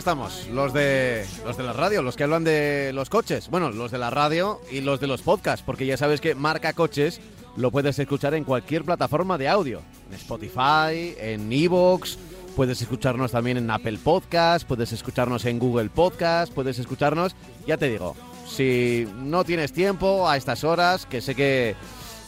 [0.00, 3.50] estamos, los de los de la radio, los que hablan de los coches.
[3.50, 6.72] Bueno, los de la radio y los de los podcasts, porque ya sabes que Marca
[6.72, 7.20] Coches
[7.56, 12.18] lo puedes escuchar en cualquier plataforma de audio, en Spotify, en Evox,
[12.56, 17.90] puedes escucharnos también en Apple Podcast, puedes escucharnos en Google Podcast, puedes escucharnos, ya te
[17.90, 18.16] digo,
[18.48, 21.76] si no tienes tiempo a estas horas, que sé que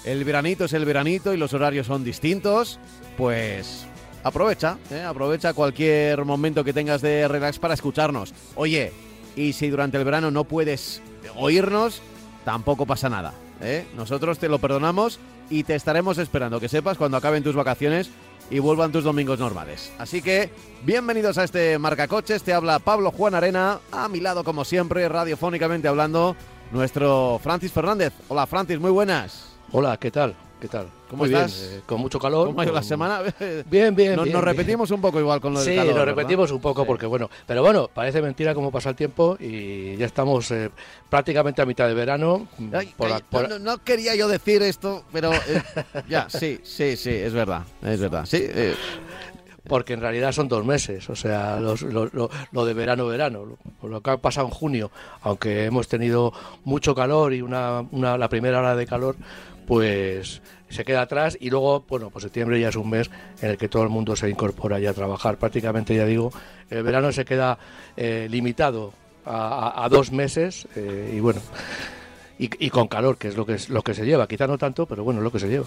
[0.05, 2.79] el veranito es el veranito y los horarios son distintos,
[3.17, 3.86] pues
[4.23, 5.03] aprovecha, ¿eh?
[5.03, 8.34] aprovecha cualquier momento que tengas de relax para escucharnos.
[8.55, 8.92] Oye,
[9.37, 11.03] y si durante el verano no puedes
[11.37, 12.03] oírnos,
[12.45, 13.34] tampoco pasa nada.
[13.61, 13.87] ¿eh?
[13.97, 15.19] Nosotros te lo perdonamos
[15.51, 18.11] y te estaremos esperando, que sepas, cuando acaben tus vacaciones
[18.51, 19.92] y vuelvan tus domingos normales.
[19.98, 20.51] Así que,
[20.84, 25.09] bienvenidos a este Marca Coches, te habla Pablo Juan Arena, a mi lado como siempre,
[25.09, 26.36] radiofónicamente hablando,
[26.70, 28.12] nuestro Francis Fernández.
[28.29, 29.57] Hola Francis, muy buenas.
[29.70, 30.34] Hola, ¿qué tal?
[30.62, 30.86] ¿Qué tal?
[31.10, 31.60] ¿Cómo Muy estás?
[31.60, 32.46] Bien, eh, con mucho calor.
[32.46, 33.20] ¿Cómo ha ido la semana?
[33.68, 34.14] Bien, bien.
[34.14, 34.56] Nos, bien, nos bien.
[34.56, 36.14] repetimos un poco igual con lo del Sí, calor, nos ¿verdad?
[36.14, 36.86] repetimos un poco Sí.
[36.86, 40.70] porque bueno, pero bueno, parece mentira cómo pasa el tiempo y ya estamos eh,
[41.11, 42.46] prácticamente a mitad de verano.
[42.58, 45.61] mm, Ay, por la- ay, por- no, no quería yo decir esto, pero eh,
[46.08, 48.24] ya, sí, sí, sí, es verdad, es verdad.
[48.24, 48.77] Sí, eh,
[49.67, 53.45] porque en realidad son dos meses, o sea, los- lo, lo- lo de verano, verano,
[53.83, 58.17] lo, lo que ha pasado en junio, aunque hemos tenido mucho calor y una, una-
[58.17, 59.17] la primera hora de calor,
[59.72, 63.10] pues se queda atrás y luego, bueno, pues septiembre ya es un mes
[63.40, 65.38] en el que todo el mundo se incorpora ya a trabajar.
[65.38, 66.30] Prácticamente, ya digo,
[66.68, 67.56] el verano se queda
[67.96, 68.92] eh, limitado
[69.24, 71.40] a, dos meses eh, y bueno,
[72.38, 74.28] y, con calor, que es lo que es lo que se lleva.
[74.28, 75.64] Quizá no tanto, pero bueno, es lo que se lleva.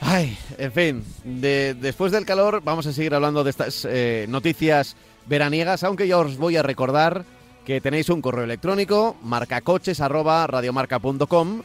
[0.00, 4.96] Ay, en fin, de- después del calor vamos a seguir hablando de estas eh, noticias
[5.26, 7.26] veraniegas, aunque ya os voy a recordar
[7.66, 11.60] que tenéis un correo electrónico, marcacoches@radiomarca.com,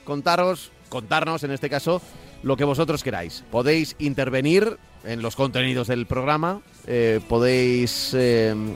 [0.05, 2.03] contaros, contarnos en este caso
[2.43, 3.45] lo que vosotros queráis.
[3.51, 8.73] Podéis intervenir en los contenidos del programa, eh, podéis eh, mm,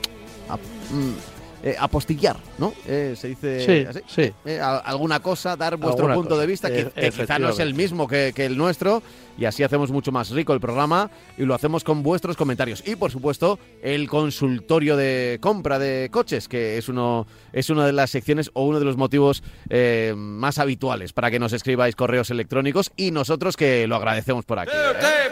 [1.62, 2.72] eh, apostillar, ¿no?
[2.86, 4.00] Eh, se dice Sí, así.
[4.06, 4.32] sí.
[4.44, 7.38] Eh, a- alguna cosa, dar vuestro Alguna punto cosa, de vista, que, e- que quizá
[7.38, 9.02] no es el mismo que, que el nuestro,
[9.38, 12.82] y así hacemos mucho más rico el programa y lo hacemos con vuestros comentarios.
[12.86, 17.92] Y por supuesto, el consultorio de compra de coches, que es uno es una de
[17.92, 22.30] las secciones o uno de los motivos eh, más habituales para que nos escribáis correos
[22.30, 24.72] electrónicos y nosotros que lo agradecemos por aquí.
[24.74, 25.30] ¿eh?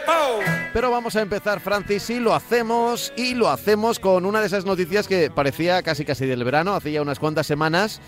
[0.72, 4.64] Pero vamos a empezar, Francis, y lo hacemos, y lo hacemos con una de esas
[4.64, 8.00] noticias que parecía casi casi del verano, hace ya unas cuantas semanas.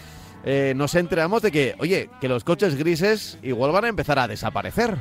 [0.45, 4.29] eh, nos enteramos de que, oye, que los coches grises igual van a empezar a
[4.29, 4.97] desaparecer.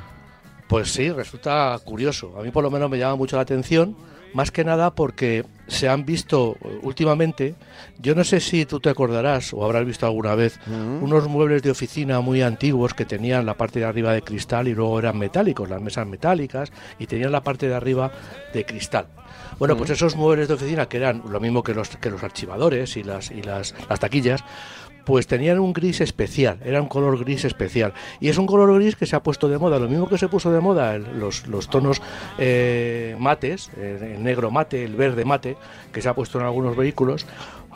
[0.67, 2.37] Pues sí, resulta curioso.
[2.37, 3.95] A mí por lo menos me llama mucho la atención,
[4.33, 7.55] más que nada porque se han visto eh, últimamente,
[7.99, 11.71] yo no sé si tú te acordarás o habrás visto alguna vez, unos muebles de
[11.71, 15.69] oficina muy antiguos que tenían la parte de arriba de cristal y luego eran metálicos,
[15.69, 18.11] las mesas metálicas, y tenían la parte de arriba
[18.53, 19.07] de cristal.
[19.59, 22.95] Bueno, pues esos muebles de oficina que eran lo mismo que los, que los archivadores
[22.97, 24.43] y las, y las, las taquillas,
[25.05, 27.93] pues tenían un gris especial, era un color gris especial.
[28.19, 30.27] Y es un color gris que se ha puesto de moda, lo mismo que se
[30.29, 32.01] puso de moda el- los, los tonos
[32.37, 35.57] eh, mates, eh, el negro mate, el verde mate,
[35.91, 37.25] que se ha puesto en algunos vehículos,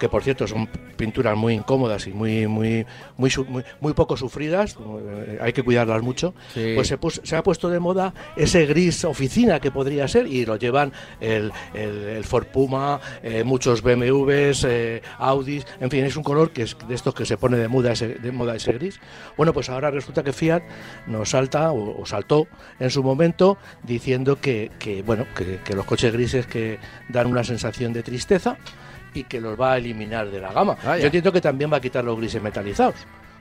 [0.03, 0.67] que por cierto son
[0.97, 2.85] pinturas muy incómodas y muy muy
[3.15, 6.33] muy su- muy, muy poco sufridas, eh, hay que cuidarlas mucho.
[6.53, 6.73] Sí.
[6.75, 10.91] Pues se, ha puesto de moda ese gris oficina que podría ser y lo llevan
[11.21, 16.51] el, el, el Ford Puma, eh, muchos BMWs, eh, Audis, en fin, es un color
[16.51, 18.99] que es de estos que se pone de moda ese, de moda ese gris.
[19.37, 20.63] Bueno, pues ahora resulta que Fiat
[21.07, 22.47] nos salta o, o saltó
[22.77, 26.77] en su momento diciendo que, que, bueno que, que los coches grises que
[27.07, 28.57] dan una sensación de tristeza
[29.13, 30.75] y que los va a eliminar de la gama.
[30.83, 30.99] Vaya.
[31.01, 32.95] Yo entiendo que también va a quitar los grises metalizados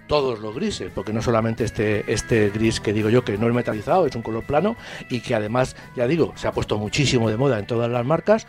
[0.08, 3.54] todos los grises, porque no solamente este, este gris que digo yo que no es
[3.54, 4.76] metalizado, es un color plano
[5.08, 8.46] y que además, ya digo, se ha puesto muchísimo de moda en todas las marcas,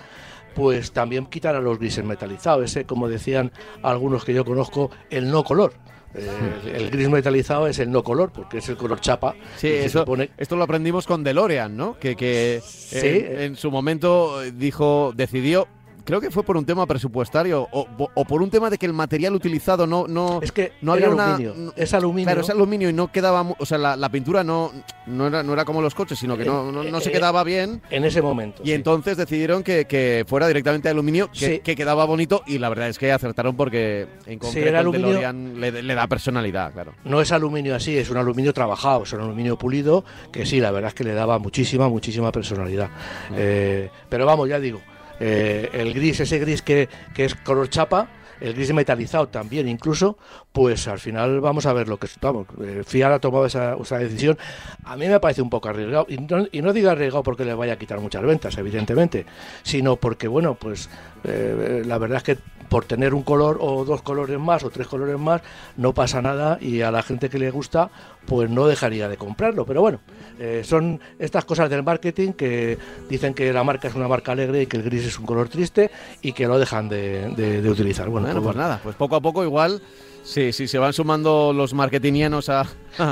[0.56, 5.44] pues también quitará los grises metalizados, ese como decían algunos que yo conozco, el no
[5.46, 5.74] color.
[6.16, 6.30] Eh,
[6.76, 9.36] el, gris metalizado es el no color, porque es el color chapa.
[9.56, 11.98] Sí, eso, supone- esto lo aprendimos con DeLorean, ¿no?
[11.98, 12.98] Que, que Sí.
[13.04, 15.68] en, en su momento dijo, decidió,
[16.04, 18.94] creo que fue por un tema presupuestario o, o por un tema de que el
[18.94, 21.54] material utilizado no, no, es que no había una- aluminio.
[21.56, 22.26] no- es aluminio.
[22.26, 24.72] Claro, es aluminio y no quedaba, o sea, la, la pintura no,
[25.08, 27.44] no, era, no era como los coches, sino que no, no, no se Eh, quedaba
[27.44, 27.82] bien.
[27.90, 28.62] En ese momento.
[28.64, 28.74] Y sí.
[28.74, 31.60] entonces decidieron que, que fuera directamente de aluminio, que, Sí.
[31.60, 35.08] que quedaba bonito y la verdad es que acertaron porque en concreto era el aluminio-
[35.08, 36.94] DeLorean le, le da personalidad, claro.
[37.06, 40.72] No es aluminio así, es un aluminio trabajado, es un aluminio pulido, que sí, la
[40.72, 42.90] verdad es que le daba muchísima, muchísima personalidad.
[43.36, 44.82] Eh, pero vamos, ya digo,
[45.26, 48.10] eh, el gris, ese gris que, que es color chapa,
[48.42, 50.18] el gris metalizado también incluso,
[50.52, 52.46] pues al final vamos a ver lo que vamos.
[52.62, 54.38] eh, Fiat ha tomado esa, esa decisión.
[54.84, 57.54] A mí me parece un poco arriesgado, y no, y no digo arriesgado porque le
[57.54, 59.26] vaya a quitar muchas ventas, evidentemente,
[59.62, 60.90] sino porque, bueno, pues
[61.24, 62.38] eh, la verdad es que
[62.74, 65.44] por tener un color o dos colores más o tres colores más
[65.78, 67.92] no pasa nada y a la gente que le gusta
[68.26, 69.64] pues no dejaría de comprarlo.
[69.64, 70.00] Pero bueno,
[70.40, 74.64] eh, son estas cosas del marketing que dicen que la marca es una marca alegre
[74.64, 75.92] y que el gris es un color triste
[76.24, 78.10] y que lo dejan de, de- de utilizar.
[78.10, 79.80] Bueno, Bueno, pues pues nada, pues poco a poco igual,
[80.24, 82.64] sí, sí, se van sumando los marketingianos a,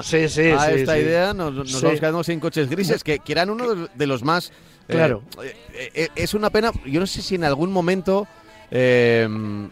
[0.02, 3.32] Sí, sí, a sí, esta idea, nos, nos vamos quedando sin coches grises, que, que
[3.32, 4.50] eran uno de- los más...
[4.88, 5.22] eh, Claro.
[5.44, 5.54] eh,
[5.94, 8.28] eh, es una pena, yo no sé si en algún momento
[8.72, 9.28] eh,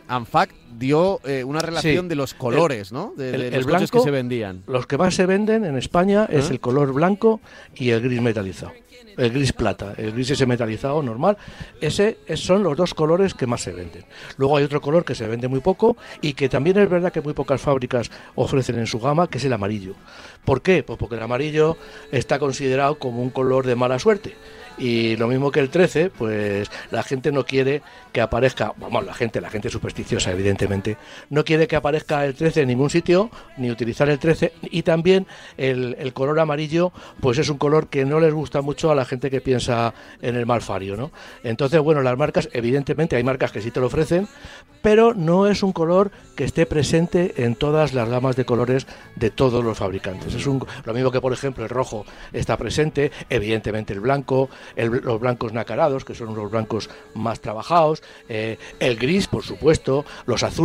[0.07, 0.49] ANFAC
[0.79, 2.09] dio eh, una relación Sí.
[2.09, 3.13] de los colores, ¿no?
[3.17, 4.63] De, el- de el los coches que blanco- se vendían.
[4.67, 6.53] Los que más se venden en España es ¿Ah?
[6.53, 7.41] el color blanco
[7.75, 8.71] y el gris metalizado.
[9.17, 11.37] El gris plata, el gris ese metalizado normal,
[11.81, 14.05] ese es- son los dos colores que más se venden.
[14.37, 17.19] Luego hay otro color que se vende muy poco y que también es verdad que
[17.21, 19.95] muy pocas fábricas ofrecen en su gama, que es el amarillo.
[20.45, 20.83] ¿Por qué?
[20.83, 21.75] Pues porque el amarillo
[22.11, 24.35] está considerado como un color de mala suerte.
[24.77, 27.81] Y lo mismo que el 13, pues la gente no quiere
[28.13, 30.68] que aparezca, vamos, la gente, la gente supersticiosa, evidentemente,
[31.29, 35.27] no quiere que aparezca el 13 en ningún sitio, ni utilizar el 13, y también
[35.57, 39.29] el, color amarillo, pues es un color que no les gusta mucho a la gente
[39.29, 41.11] que piensa en el malfario, ¿no?
[41.43, 44.27] Entonces, bueno, las marcas, evidentemente hay marcas que sí te lo ofrecen,
[44.81, 49.29] pero no es un color que esté presente en todas las gamas de colores de
[49.29, 50.33] todos los fabricantes.
[50.33, 55.19] Es un, lo mismo que, por ejemplo, el rojo está presente, evidentemente el blanco, los
[55.19, 60.58] blancos nacarados, que son los blancos más trabajados, eh, el gris, por supuesto, los azules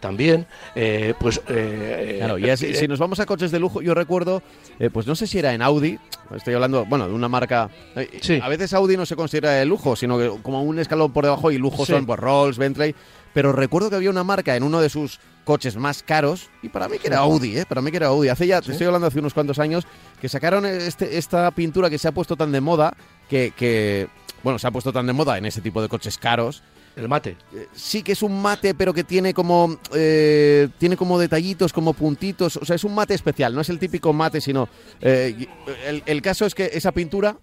[0.00, 1.40] también, eh, pues...
[1.48, 4.42] eh, Claro, y eh, así, si nos vamos a coches de lujo, yo recuerdo,
[4.78, 5.98] eh, pues no sé si era en Audi,
[6.34, 7.68] estoy hablando, bueno, de una marca.
[7.96, 8.38] eh, Sí.
[8.42, 11.50] A veces Audi no se considera de lujo, sino que como un escalón por debajo
[11.50, 11.92] y lujo Sí.
[11.92, 12.94] son pues, Rolls, Bentley.
[13.34, 16.86] Pero recuerdo que había una marca en uno de sus coches más caros, y para
[16.88, 17.64] mí que era Audi, ¿eh?
[17.66, 18.28] Para mí que era Audi.
[18.28, 19.84] Hace ya, te estoy hablando hace unos cuantos años,
[20.20, 22.94] que sacaron este, esta pintura que se ha puesto tan de moda,
[23.30, 24.06] que, que,
[24.42, 26.62] bueno, se ha puesto tan de moda en ese tipo de coches caros,
[26.96, 27.36] el mate.
[27.54, 31.94] eh, sí que es un mate, pero que tiene como eh, tiene como detallitos, como
[31.94, 32.56] puntitos.
[32.58, 34.68] O sea, es un mate especial, no es el típico mate, sino
[35.00, 35.46] eh,
[35.86, 37.36] el, el caso es que esa pintura.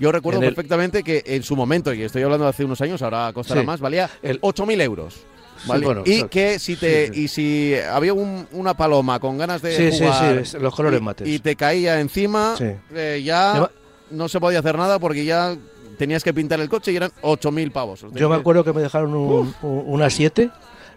[0.00, 3.02] Yo recuerdo el- perfectamente que en su momento, y estoy hablando de hace unos años,
[3.02, 3.66] ahora costará Sí.
[3.66, 5.14] más, valía El- 8.000 euros.
[5.14, 5.84] Sí, ¿vale?
[5.86, 6.30] bueno, y claro.
[6.30, 7.20] que si te Sí, sí.
[7.22, 11.26] y si había un- una paloma con ganas de jugar los colores y, mates.
[11.28, 12.54] y te caía encima,
[12.94, 13.68] eh, ya
[14.12, 15.56] no se podía hacer nada porque ya
[15.98, 18.06] tenías que pintar el coche y eran 8.000 pavos.
[18.14, 20.50] Yo me acuerdo que me dejaron un, un- una 7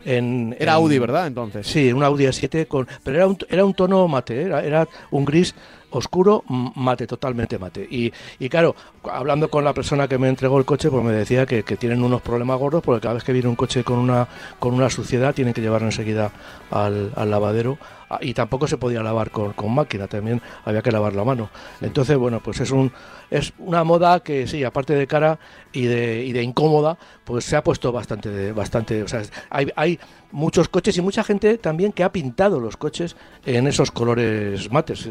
[0.05, 0.55] en...
[0.59, 1.27] Era en- Audi, ¿verdad?
[1.27, 1.67] Entonces.
[1.67, 5.25] Sí, un Audi A7, con, pero era un, era un tono mate, era, era un
[5.25, 5.53] gris
[5.93, 7.85] oscuro mate, totalmente mate.
[7.91, 8.75] Y, y claro,
[9.11, 12.01] hablando con la persona que me entregó el coche, pues me decía que, que tienen
[12.01, 14.27] unos problemas gordos porque cada vez que viene un coche con una,
[14.59, 16.31] con una suciedad tienen que llevarlo enseguida
[16.71, 17.77] al, al lavadero
[18.19, 21.49] y tampoco se podía lavar con, con máquina, también había que lavar la mano.
[21.79, 22.91] Entonces, bueno, pues es un
[23.29, 25.39] es una moda que sí, aparte de cara
[25.71, 26.97] y de, y de incómoda,
[27.31, 29.97] pues se ha puesto bastante bastante, o sea, hay, hay
[30.33, 35.07] muchos coches y mucha gente también que ha pintado los coches en esos colores mates.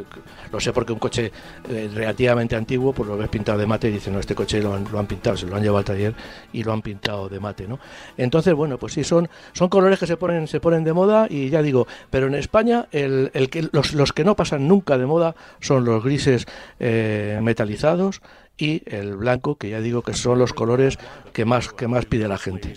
[0.52, 1.32] Lo sé porque un coche
[1.70, 4.74] eh, relativamente antiguo, pues lo ves pintado de mate y dicen, no, este coche lo
[4.74, 6.14] han, lo han pintado, se lo han llevado al taller
[6.52, 7.78] y lo han pintado de mate, ¿no?
[8.18, 11.48] Entonces, bueno, pues sí, son, son colores que se ponen, se ponen de moda y
[11.48, 15.06] ya digo, pero en España el, el que, los, los que no pasan nunca de
[15.06, 16.46] moda son los grises
[16.80, 18.20] eh, metalizados
[18.60, 20.98] y el blanco, que ya digo que son los colores
[21.32, 22.74] que más, que más pide la gente.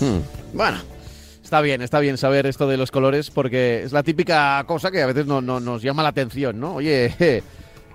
[0.00, 0.18] Hmm.
[0.56, 0.78] Bueno,
[1.42, 5.02] está bien, está bien saber esto de los colores porque es la típica cosa que
[5.02, 6.74] a veces no, no- nos llama la atención, ¿no?
[6.76, 7.14] Oye,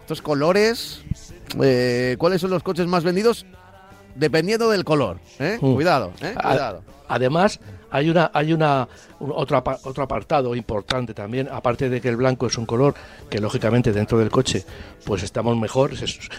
[0.02, 1.02] estos colores,
[1.62, 3.46] eh, ¿cuáles son los coches más vendidos?
[4.16, 5.58] Dependiendo del color, ¿eh?
[5.62, 5.74] Hmm.
[5.76, 6.34] Cuidado, ¿eh?
[6.34, 6.84] Cuidado.
[7.08, 7.60] Además,
[7.92, 8.88] hay una hay una
[9.20, 12.96] otro, otro apartado importante también, aparte de que el blanco es un color
[13.30, 14.66] que lógicamente dentro del coche
[15.06, 15.92] pues estamos mejor,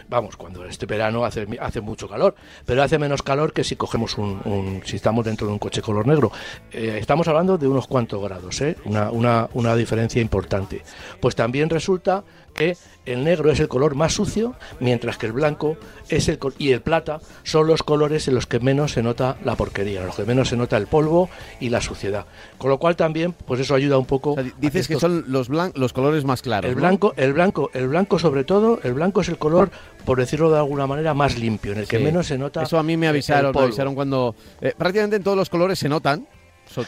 [0.09, 2.35] vamos, cuando este verano hace, hace mucho calor,
[2.65, 6.07] pero hace menos calor que si cogemos un, si estamos dentro de un coche color
[6.07, 6.31] negro.
[6.73, 8.77] Eh, estamos hablando de unos cuantos grados, ¿eh?
[8.85, 10.83] una, una, una diferencia importante.
[11.21, 15.77] Pues también resulta que el negro es el color más sucio, mientras que el blanco
[16.09, 19.57] es el y el plata son los colores en los que menos se nota la
[19.57, 22.27] porquería, en los que menos se nota el polvo y la suciedad.
[22.71, 24.37] Con lo cual también, pues eso ayuda un poco.
[24.61, 26.71] dices que, son los los colores más claros.
[26.71, 29.73] El blanco, el blanco, el blanco sobre todo, el blanco es el color,
[30.05, 32.63] por decirlo de alguna manera, más limpio, en el que menos se nota.
[32.63, 35.89] Eso a mí me avisaron, me avisaron cuando eh, prácticamente en todos los colores se
[35.89, 36.29] notan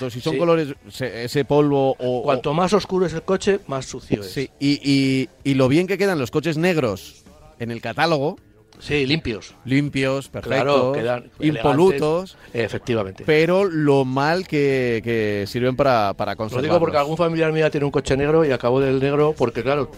[0.08, 2.22] si son colores, ese polvo o...
[2.22, 4.30] Cuanto más oscuro es el coche, más sucio es.
[4.30, 7.24] Sí, y, y, lo bien que quedan los coches negros
[7.58, 8.36] en el catálogo...
[8.82, 9.54] Sí, limpios.
[9.64, 10.98] Limpios, perfectos,
[11.38, 12.36] impolutos.
[12.52, 13.22] Efectivamente.
[13.24, 16.62] Pero lo mal que, que sirven para, para conservar.
[16.64, 19.62] Lo digo porque algún familiar mío tiene un coche negro y acabó del negro porque,
[19.62, 19.88] claro,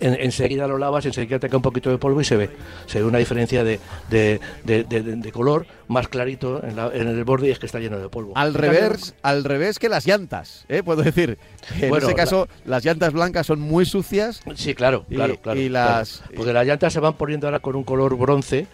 [0.00, 2.50] enseguida lo lavas, enseguida te cae un poquito de polvo y se ve.
[2.86, 7.58] Se ve una diferencia de, de, de, color más clarito en, el borde y es
[7.58, 8.32] que está lleno de polvo.
[8.36, 10.82] Al revés, al revés que las llantas, ¿eh?
[10.82, 11.38] puedo decir.
[11.80, 14.42] En este caso, las llantas blancas son muy sucias.
[14.54, 15.60] Sí, claro, claro, claro.
[15.60, 18.66] Y las, Porque las llantas se van poniendo ahora con un color bronce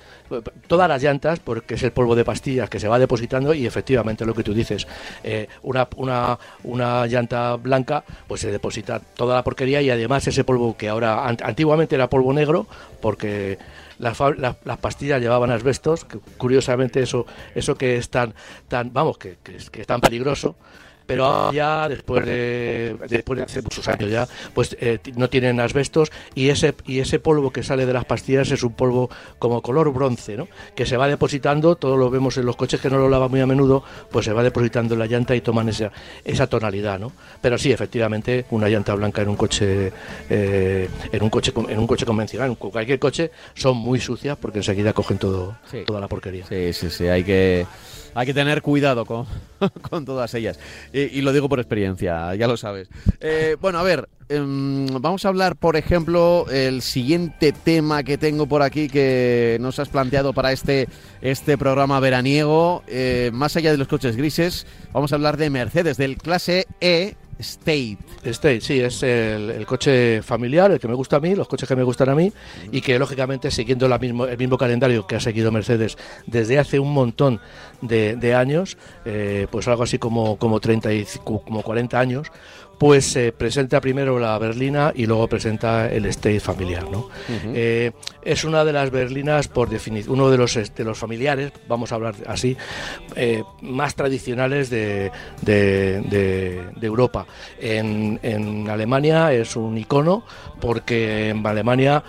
[0.66, 4.25] todas las llantas, porque es el polvo de pastillas que se va depositando y efectivamente
[4.25, 4.87] lo que tú dices,
[5.25, 10.44] eh, una, una, una llanta blanca, pues se deposita toda la porquería y además ese
[10.44, 12.66] polvo que ahora antiguamente era polvo negro,
[13.00, 13.58] porque
[13.99, 18.34] las, las, pastillas llevaban asbestos, que curiosamente eso, eso que es tan,
[18.68, 20.56] tan vamos, que, que es tan peligroso,
[21.11, 26.12] pero ya después de, después de hace muchos años ya, pues eh, no tienen asbestos
[26.35, 29.93] y ese y ese polvo que sale de las pastillas es un polvo como color
[29.93, 30.47] bronce, ¿no?
[30.76, 33.40] Que se va depositando, todos lo vemos en los coches que no lo lavan muy
[33.40, 35.90] a menudo, pues se va depositando en la llanta y toman esa
[36.25, 37.12] esa tonalidad, ¿no?
[37.40, 39.93] Pero sí, efectivamente, una llanta blanca en un coche
[40.29, 44.59] eh, en un coche en un coche convencional, en cualquier coche son muy sucias porque
[44.59, 46.47] enseguida cogen todo toda la porquería.
[46.47, 47.67] Sí, sí, sí, hay que
[48.14, 49.26] hay que tener cuidado con,
[49.90, 50.59] con todas ellas.
[50.93, 52.88] Y, lo digo por experiencia, ya lo sabes.
[53.21, 58.47] Eh, bueno, a ver, em, vamos a hablar, por ejemplo, el siguiente tema que tengo
[58.47, 60.88] por aquí que nos has planteado para este,
[61.21, 62.83] este programa veraniego.
[62.87, 67.17] Eh, más allá de los coches grises, vamos a hablar de Mercedes, del clase E
[67.40, 67.99] State.
[68.25, 71.76] State, sí, es el, coche familiar, el que me gusta a mí, los coches que
[71.76, 72.32] me gustan a mí,
[72.70, 77.40] y que lógicamente siguiendo el mismo calendario que ha seguido Mercedes desde hace un montón
[77.80, 82.28] de, años, eh, pues algo así como, como, 30 y, como 40 años,
[82.80, 86.90] pues se presenta primero la berlina y luego presenta el state familiar.
[86.90, 87.10] ¿no?
[87.28, 91.92] Eh, es una de las berlinas, por definición, uno de los, de los familiares, vamos
[91.92, 92.56] a hablar así,
[93.16, 97.26] eh, más tradicionales de, de, Europa.
[97.60, 100.25] En, en Alemania es un icono
[100.58, 102.02] porque en Alemania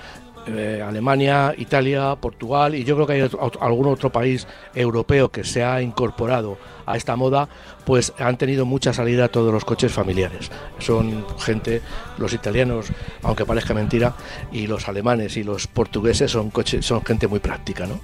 [0.47, 5.63] eh, Alemania, Italia, Portugal y yo creo que hay algún otro país europeo que se
[5.63, 7.47] ha incorporado a esta moda,
[7.85, 10.51] pues han tenido mucha salida todos los coches familiares.
[10.79, 11.81] Son gente,
[12.17, 12.88] los italianos,
[13.23, 14.15] aunque parezca mentira,
[14.51, 18.00] y los alemanes y los portugueses son coches, son gente muy práctica, ¿no?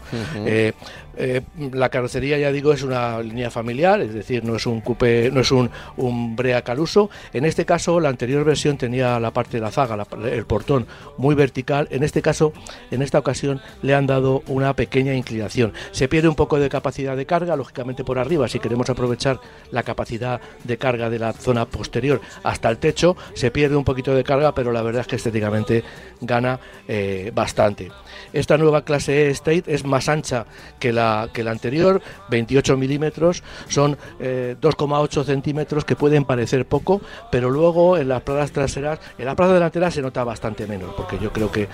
[0.45, 0.73] Eh,
[1.19, 1.41] eh,
[1.71, 5.41] la carrocería, ya digo, es una línea familiar, es decir, no es un coupé, no
[5.41, 7.09] es un, un Brea Caluso.
[7.33, 10.85] En este caso, la anterior versión tenía la parte de la zaga, el portón
[11.17, 11.87] muy vertical.
[11.89, 12.53] En este caso,
[12.91, 15.73] en esta ocasión, le han dado una pequeña inclinación.
[15.91, 19.39] Se pierde un poco de capacidad de carga, lógicamente por arriba, que queremos aprovechar
[19.71, 24.13] la capacidad de carga de la zona posterior hasta el techo, se pierde un poquito
[24.13, 25.83] de carga, pero la verdad es que estéticamente
[26.21, 27.91] gana eh, bastante.
[28.33, 30.45] Esta nueva clase E State es más ancha
[30.79, 37.01] que la, que la anterior, 28 milímetros, son 2,8 eh, centímetros que pueden parecer poco,
[37.31, 41.17] pero luego en las plazas traseras, en la plaza delantera se nota bastante menos, porque
[41.19, 41.69] yo creo que,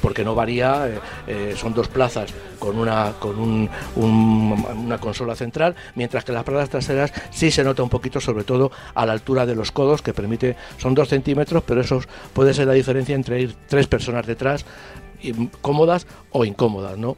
[0.00, 0.88] porque no varía,
[1.26, 6.44] eh, son dos plazas con una, con un, una consola central, mientras que la las
[6.44, 10.02] plazas traseras sí se nota un poquito, sobre todo a la altura de los codos,
[10.02, 12.00] que permite, son dos centímetros, pero eso
[12.32, 14.64] puede ser la diferencia entre ir tres personas detrás,
[15.62, 17.16] cómodas o incómodas, ¿no?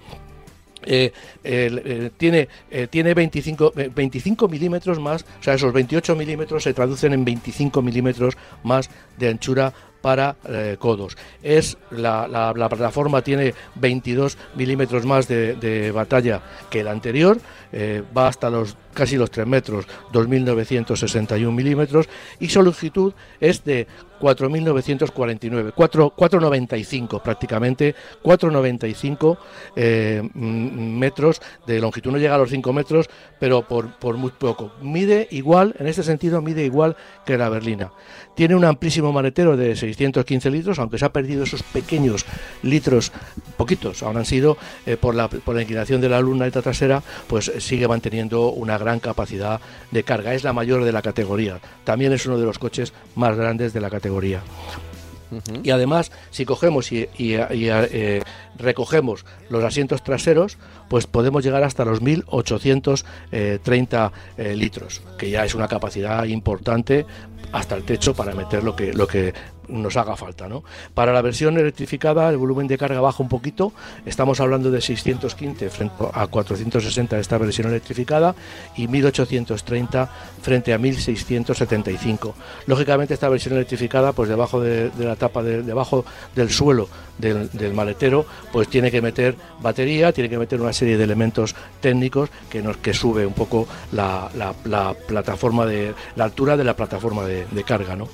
[0.83, 1.13] Eh,
[1.45, 7.13] eh, tiene, eh, tiene 25, 25 milímetros más, o sea, esos 28 milímetros se traducen
[7.13, 11.17] en 25 milímetros más de anchura para eh, codos.
[11.43, 16.41] Es la, la, plataforma tiene 22 milímetros más de, batalla
[16.71, 17.39] que la anterior,
[17.73, 23.87] eh, va hasta los casi los 3 metros, 2.961 milímetros, y su longitud es de
[24.21, 29.39] 4.949, 4,95 prácticamente, 4,95
[29.77, 32.11] eh, metros de longitud.
[32.13, 34.73] No llega a los 5 metros, pero por, por muy poco.
[34.83, 37.93] Mide igual, en este sentido, mide igual que la berlina.
[38.41, 42.25] Tiene un amplísimo maletero de 615 litros, aunque se ha perdido esos pequeños
[42.63, 43.13] litros,
[43.59, 44.57] poquitos, ahora han sido
[44.87, 48.99] eh, por, la, por la inclinación de la luneta trasera, pues sigue manteniendo una gran
[48.99, 50.33] capacidad de carga.
[50.33, 51.61] Es la mayor de la categoría.
[51.85, 54.41] También es uno de los coches más grandes de la categoría.
[55.63, 58.23] Y además, si cogemos y, eh,
[58.59, 65.55] recogemos los asientos traseros, pues podemos llegar hasta los 1.830 eh, litros, que ya es
[65.55, 67.07] una capacidad importante
[67.53, 69.35] hasta el techo para meter lo que, lo que
[69.71, 70.49] nos haga falta.
[70.49, 70.63] ¿no?
[70.95, 73.73] Para la versión electrificada el volumen de carga baja un poquito,
[74.07, 78.35] estamos hablando de 615 frente a 460 de esta versión electrificada
[78.77, 80.09] y 1830
[80.43, 82.35] frente a 1675.
[82.67, 88.25] Lógicamente esta versión electrificada, pues debajo de, la tapa, de, debajo del suelo del, maletero,
[88.53, 92.79] pues tiene que meter batería, tiene que meter una serie de elementos técnicos que nos
[92.79, 94.31] que sube un poco la,
[95.07, 97.95] plataforma de la altura de la plataforma de, carga.
[97.95, 98.09] ¿no?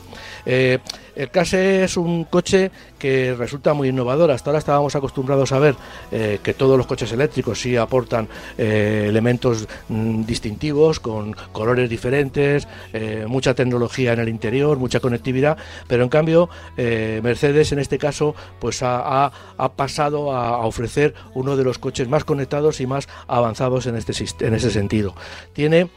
[0.44, 0.78] Eh,
[1.16, 4.30] el Case es un coche que resulta muy innovador.
[4.30, 5.74] Hasta ahora estábamos acostumbrados a ver
[6.12, 12.68] eh, que todos los coches eléctricos sí aportan eh, elementos mm, distintivos, con colores diferentes,
[12.92, 15.56] eh, mucha tecnología en el interior, mucha conectividad,
[15.88, 19.32] pero en cambio Mercedes en este caso pues ha,
[19.76, 24.12] pasado a, ofrecer uno de los coches más conectados y más avanzados en, este,
[24.46, 25.14] en ese sentido.
[25.52, 25.88] Tiene,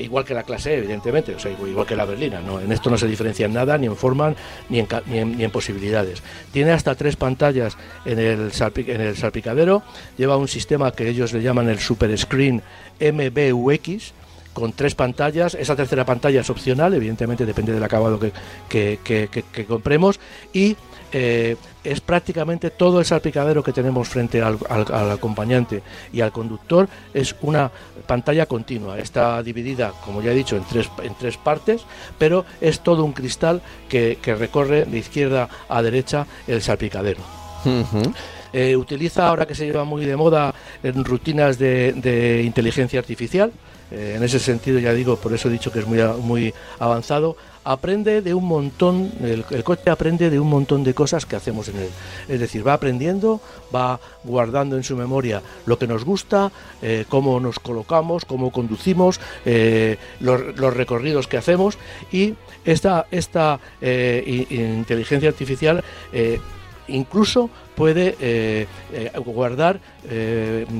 [0.00, 2.60] igual que la clase E, evidentemente, o sea, igual que la berlina, ¿no?
[2.60, 4.34] en esto no se diferencia en nada, ni en forma,
[4.68, 6.22] ni ni en posibilidades.
[6.52, 8.52] Tiene hasta tres pantallas en el,
[8.86, 9.82] en salpicadero.
[10.16, 12.62] Lleva un sistema que ellos le llaman el Super Screen
[13.00, 14.12] MBUX
[14.52, 15.54] con tres pantallas.
[15.54, 18.32] Esa tercera pantalla es opcional, evidentemente depende del acabado que,
[18.68, 20.18] que compremos.
[20.52, 20.76] Y
[21.12, 24.58] eh, es prácticamente todo el salpicadero que tenemos frente al,
[25.10, 25.82] acompañante
[26.12, 27.70] y al conductor es una
[28.06, 28.98] pantalla continua.
[28.98, 31.82] Está dividida, como ya he dicho, en tres, en tres partes,
[32.18, 37.20] pero es todo un cristal que, recorre de izquierda a derecha el salpicadero.
[38.60, 43.52] Eh, utiliza, ahora que se lleva muy de moda, en rutinas de, inteligencia artificial.
[43.92, 47.36] Eh, en ese sentido, ya digo, por eso he dicho que es muy, muy avanzado
[47.62, 51.76] aprende de un montón, el, coche aprende de un montón de cosas que hacemos en
[51.76, 51.90] él.
[52.26, 53.40] Es decir, va aprendiendo,
[53.72, 56.50] va guardando en su memoria lo que nos gusta,
[56.82, 61.78] eh, cómo nos colocamos, cómo conducimos, eh, los, recorridos que hacemos
[62.10, 65.84] y esta, esta inteligencia artificial
[66.88, 68.66] incluso puede
[69.24, 69.80] guardar,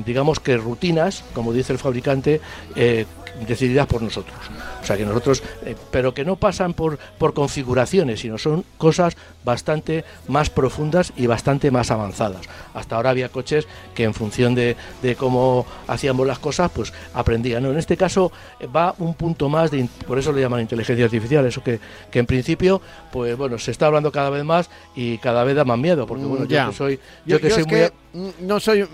[0.05, 2.41] digamos que rutinas, como dice el fabricante,
[3.47, 4.37] decididas por nosotros.
[4.81, 9.17] O sea que nosotros, eh, pero que no pasan por, por configuraciones, sino son cosas
[9.43, 12.47] bastante más profundas y bastante más avanzadas.
[12.73, 17.65] Hasta ahora había coches que en función de, de cómo hacíamos las cosas, pues aprendían.
[17.65, 21.45] En este caso eh, va un punto más, de, por eso le llaman inteligencia artificial,
[21.45, 25.43] eso que, que en principio, pues bueno, se está hablando cada vez más y cada
[25.43, 28.31] vez da más miedo, porque bueno, yo que soy, yo, que soy muy...
[28.41, 28.87] no soy...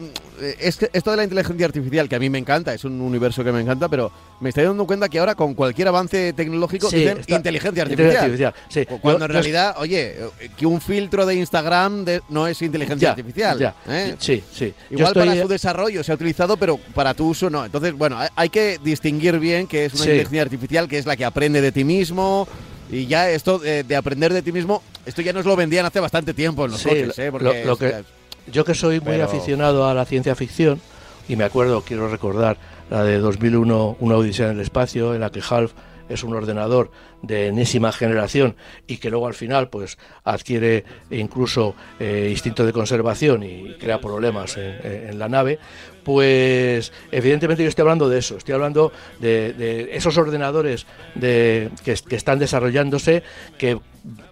[0.60, 3.44] Es que esto de la inteligencia artificial, que a mí me encanta, es un universo
[3.44, 7.22] que me encanta, pero me estoy dando cuenta que ahora con cualquier avance tecnológico dicen
[7.28, 8.54] inteligencia artificial.
[9.02, 10.16] Cuando en realidad, oye,
[10.58, 13.74] que un filtro de Instagram no es inteligencia artificial.
[13.88, 14.16] ¿eh?
[14.20, 14.74] Sí, sí.
[14.90, 17.66] Igual para su desarrollo se ha utilizado, pero para tu uso no.
[17.66, 21.26] Entonces, bueno, hay que distinguir bien que es una inteligencia artificial, que es la que
[21.26, 22.48] aprende de ti mismo.
[22.90, 26.34] Y ya esto de, aprender de ti mismo, esto ya nos lo vendían hace bastante
[26.34, 27.32] tiempo en los coches, ¿eh?
[27.66, 28.04] lo, que,
[28.52, 30.80] yo que soy muy aficionado a la ciencia ficción,
[31.28, 32.58] y me acuerdo, quiero recordar,
[32.90, 35.74] la de 2001, Una Odisea en el Espacio, en la que Half
[36.10, 38.56] es un ordenador de enésima generación
[38.88, 44.58] y que luego al final pues adquiere incluso eh, instinto de conservación y crea problemas
[44.58, 45.60] en, la nave,
[46.04, 52.40] pues evidentemente yo estoy hablando de eso, estoy hablando de, esos ordenadores de, que, están
[52.40, 53.24] desarrollándose
[53.58, 53.80] que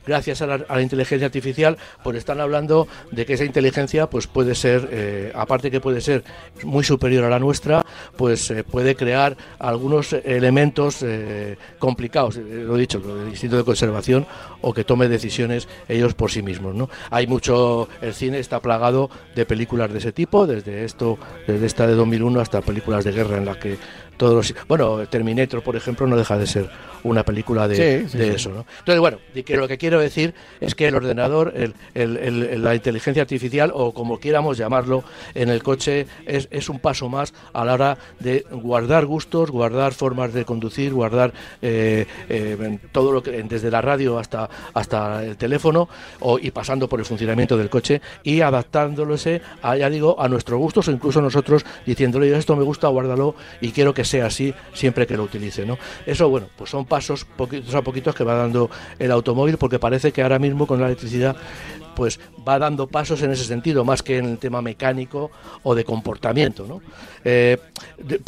[0.05, 4.89] gracias a la, inteligencia artificial, pues están hablando de que esa inteligencia pues puede ser,
[4.91, 6.23] eh, aparte que puede ser
[6.63, 7.85] muy superior a la nuestra,
[8.17, 12.37] pues eh, puede crear algunos elementos eh, complicados,
[12.83, 14.25] dicho, el instinto de conservación
[14.61, 16.75] o que tome decisiones ellos por sí mismos.
[16.75, 16.89] ¿no?
[17.09, 21.17] Hay mucho, el cine está plagado de películas de ese tipo, desde esto,
[21.47, 23.77] desde esta de 2001 hasta películas de guerra en las que
[24.17, 24.67] todos los...
[24.67, 26.69] Bueno, Terminator, por ejemplo, no deja de ser
[27.03, 28.49] una película de, eso.
[28.49, 28.65] ¿no?
[28.79, 33.71] Entonces, bueno, que lo que quiero decir es que el ordenador, el, la inteligencia artificial,
[33.73, 35.03] o como quieramos llamarlo,
[35.35, 39.93] en el coche es, es, un paso más a la hora de guardar gustos, guardar
[39.93, 45.37] formas de conducir, guardar eh, eh, todo lo que, desde la radio hasta, hasta el
[45.37, 45.89] teléfono
[46.21, 50.59] o, y pasando por el funcionamiento del coche y adaptándose, a, ya digo, a nuestros
[50.59, 55.07] gustos o incluso nosotros diciéndole esto me gusta, guárdalo y quiero que sea así siempre
[55.07, 55.65] que lo utilice.
[55.65, 55.77] ¿no?
[56.05, 60.11] Eso, bueno, pues son pasos poquitos a poquitos que va dando el automóvil porque parece
[60.11, 61.35] que ahora mismo con la electricidad
[61.95, 65.31] pues va dando pasos en ese sentido, más que en el tema mecánico
[65.63, 66.81] o de comportamiento.
[67.23, 67.57] Eh,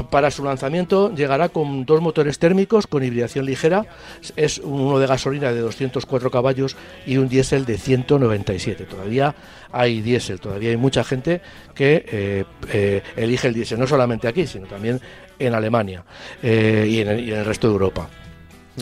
[0.09, 3.85] para su lanzamiento llegará con dos motores térmicos con hibridación ligera,
[4.35, 8.85] es uno de gasolina de 204 caballos y un diésel de 197.
[8.85, 9.35] Todavía
[9.71, 11.41] hay diésel, todavía hay mucha gente
[11.73, 15.01] que eh, eh, elige el diésel, no solamente aquí, sino también
[15.39, 16.03] en Alemania
[16.41, 18.09] y en, el, y, en el, resto de Europa.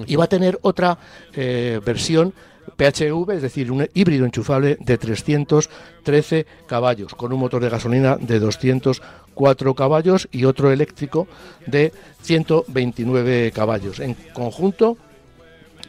[0.07, 0.97] Y va a tener otra
[1.33, 2.33] versión
[2.77, 8.39] PHV, es decir, un híbrido enchufable de 313 caballos, con un motor de gasolina de
[8.39, 11.27] 204 caballos y otro eléctrico
[11.65, 13.99] de 129 caballos.
[13.99, 14.97] En conjunto,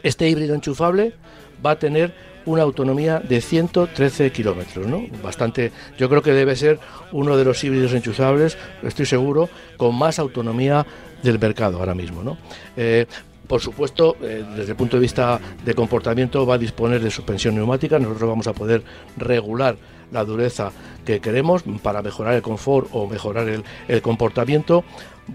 [0.03, 1.15] este híbrido enchufable
[1.65, 2.15] va a tener
[2.47, 5.03] una autonomía de 113 kilómetros, ¿no?
[5.23, 6.79] Bastante, yo creo que debe ser
[7.13, 10.87] uno de los híbridos enchufables, estoy seguro, con más autonomía
[11.23, 12.37] del mercado ahora mismo, ¿no?
[12.77, 13.07] Eh,
[13.47, 17.55] por supuesto, eh, desde el punto de vista de comportamiento va a disponer de suspensión
[17.55, 18.83] neumática, nosotros vamos a poder
[19.17, 19.77] regular
[20.11, 20.71] la dureza
[21.05, 23.49] que queremos para mejorar el confort o mejorar
[23.89, 24.85] el comportamiento,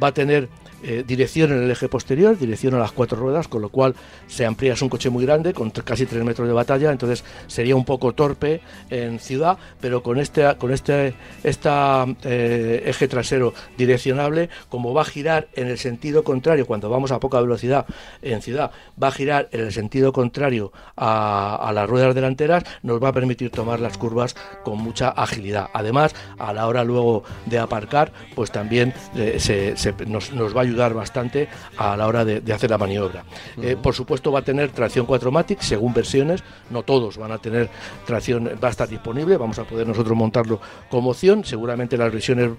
[0.02, 0.50] va a tener
[0.84, 3.96] eh, dirección en el eje posterior, dirección a las cuatro ruedas, con lo cual
[4.28, 7.76] se amplía, es un coche muy grande, con casi tres metros de batalla, entonces sería
[7.76, 11.14] un poco torpe en ciudad, pero con este, con este
[11.44, 17.12] esta, eh, eje trasero direccionable, como va a girar en el sentido contrario, cuando vamos
[17.12, 17.86] a poca velocidad
[18.22, 23.10] en ciudad, va a girar en el sentido contrario a, las ruedas delanteras, nos va
[23.10, 25.70] a permitir tomar las curvas con mucha agilidad.
[25.74, 29.76] Además, a la hora luego de aparcar, pues también eh, se,
[30.08, 33.24] nos, va a ayudar bastante a la hora de, hacer la maniobra.
[33.62, 37.70] Eh, por supuesto va a tener tracción 4MATIC según versiones, no todos van a tener
[38.06, 42.52] tracción, va a estar disponible, vamos a poder nosotros montarlo como opción, seguramente las versiones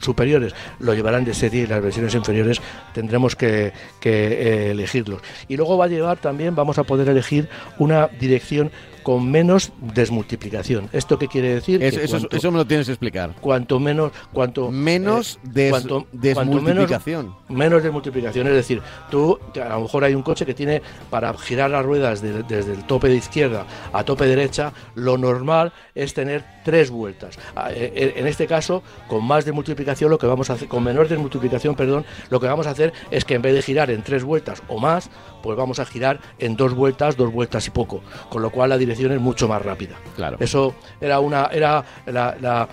[0.00, 2.60] superiores lo llevarán de serie y las versiones inferiores
[2.92, 3.72] tendremos que,
[4.04, 5.20] eh, elegirlos.
[5.48, 8.70] Y luego va a llevar también, vamos a poder elegir una dirección
[9.08, 10.90] con menos desmultiplicación.
[10.92, 11.82] ¿Esto qué quiere decir?
[11.82, 13.34] eso, me lo tienes que explicar.
[13.40, 14.12] Cuanto menos...
[14.34, 15.72] Cuanto, menos eh,
[16.12, 17.34] desmultiplicación.
[17.48, 18.48] Menos, desmultiplicación.
[18.48, 22.20] Es decir, tú, a lo mejor hay un coche que tiene para girar las ruedas
[22.20, 27.38] desde el tope de izquierda a tope derecha, lo normal es tener tres vueltas.
[27.56, 30.84] Ah, eh, eh, en este caso, con más desmultiplicación, lo que vamos a hacer, con
[30.84, 34.02] menor desmultiplicación, perdón, lo que vamos a hacer es que en vez de girar en
[34.02, 35.08] tres vueltas o más,
[35.42, 38.02] pues vamos a girar en dos vueltas, dos vueltas y poco.
[38.28, 39.96] Con lo cual la dirección es mucho más rápida.
[40.16, 40.36] Claro.
[40.40, 42.68] Eso era una era la,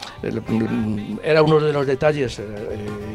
[1.24, 2.44] era uno de los detalles, eh,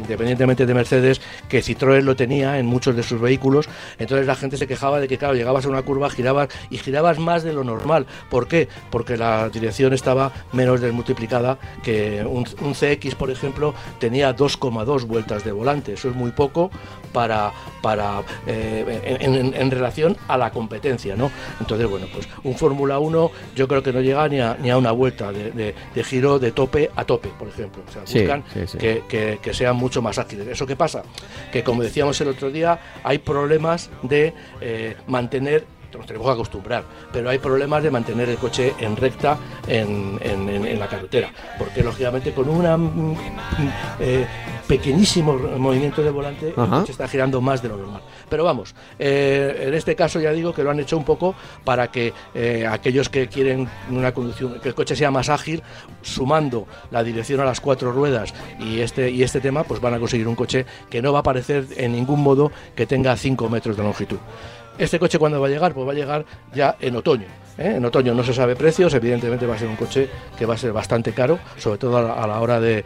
[0.00, 3.68] independientemente de Mercedes, que Citroën lo tenía en muchos de sus vehículos.
[3.98, 7.18] Entonces la gente se quejaba de que, claro, llegabas a una curva, girabas y girabas
[7.18, 8.06] más de lo normal.
[8.30, 8.68] ¿Por qué?
[8.90, 15.52] Porque la dirección estaba menos desmultiplicada que un, CX, por ejemplo, tenía 2,2 vueltas de
[15.52, 15.94] volante.
[15.94, 16.70] Eso es muy poco
[17.12, 21.30] para, para eh, en, relación a la competencia, ¿no?
[21.60, 24.76] Entonces, bueno, pues un Fórmula uno yo creo que no llega ni a, ni a
[24.76, 27.82] una vuelta de, giro de tope a tope, por ejemplo.
[27.86, 28.44] O sea, buscan
[28.78, 30.48] Que, que, sean mucho más ágiles.
[30.48, 31.02] ¿Eso qué pasa?
[31.52, 35.66] Que como decíamos el otro día, hay problemas de eh, mantener
[36.00, 40.78] nos tenemos que acostumbrar, pero hay problemas de mantener el coche en recta en, en,
[40.78, 43.16] la carretera, porque lógicamente con un mm,
[44.00, 44.26] eh,
[44.66, 48.00] pequeñísimo movimiento de volante el coche está girando más de lo normal.
[48.30, 51.34] Pero vamos, eh, en este caso ya digo que lo han hecho un poco
[51.64, 55.62] para que eh, aquellos que quieren una conducción, que el coche sea más ágil,
[56.00, 59.98] sumando la dirección a las cuatro ruedas y este, y este tema, pues van a
[59.98, 63.76] conseguir un coche que no va a parecer en ningún modo que tenga 5 metros
[63.76, 64.18] de longitud.
[64.80, 67.26] Este coche cuando va a llegar, pues va a llegar ya en otoño.
[67.58, 67.74] ¿eh?
[67.76, 70.56] En otoño no se sabe precios, evidentemente va a ser un coche que va a
[70.56, 72.82] ser bastante caro, sobre todo a la, hora de,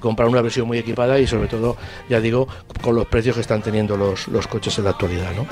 [0.00, 1.76] comprar una versión muy equipada y sobre todo,
[2.08, 2.48] ya digo,
[2.80, 5.32] con los precios que están teniendo los, los coches en la actualidad.
[5.36, 5.46] ¿no?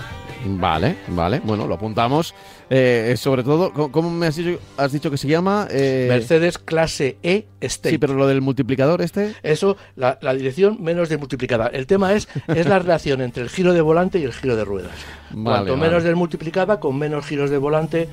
[0.44, 2.34] Vale, vale, bueno, lo apuntamos.
[2.70, 5.68] Eh, sobre todo, ¿cómo me has dicho, has dicho que se llama?
[5.70, 7.90] Eh, Mercedes clase E State.
[7.90, 9.34] Sí, pero lo del multiplicador este.
[9.42, 11.66] Eso, la, dirección menos desmultiplicada.
[11.68, 14.64] El tema es, es la relación entre el giro de volante y el giro de
[14.64, 14.94] ruedas.
[15.42, 18.08] Cuanto menos desmultiplicada, con menos giros de volante,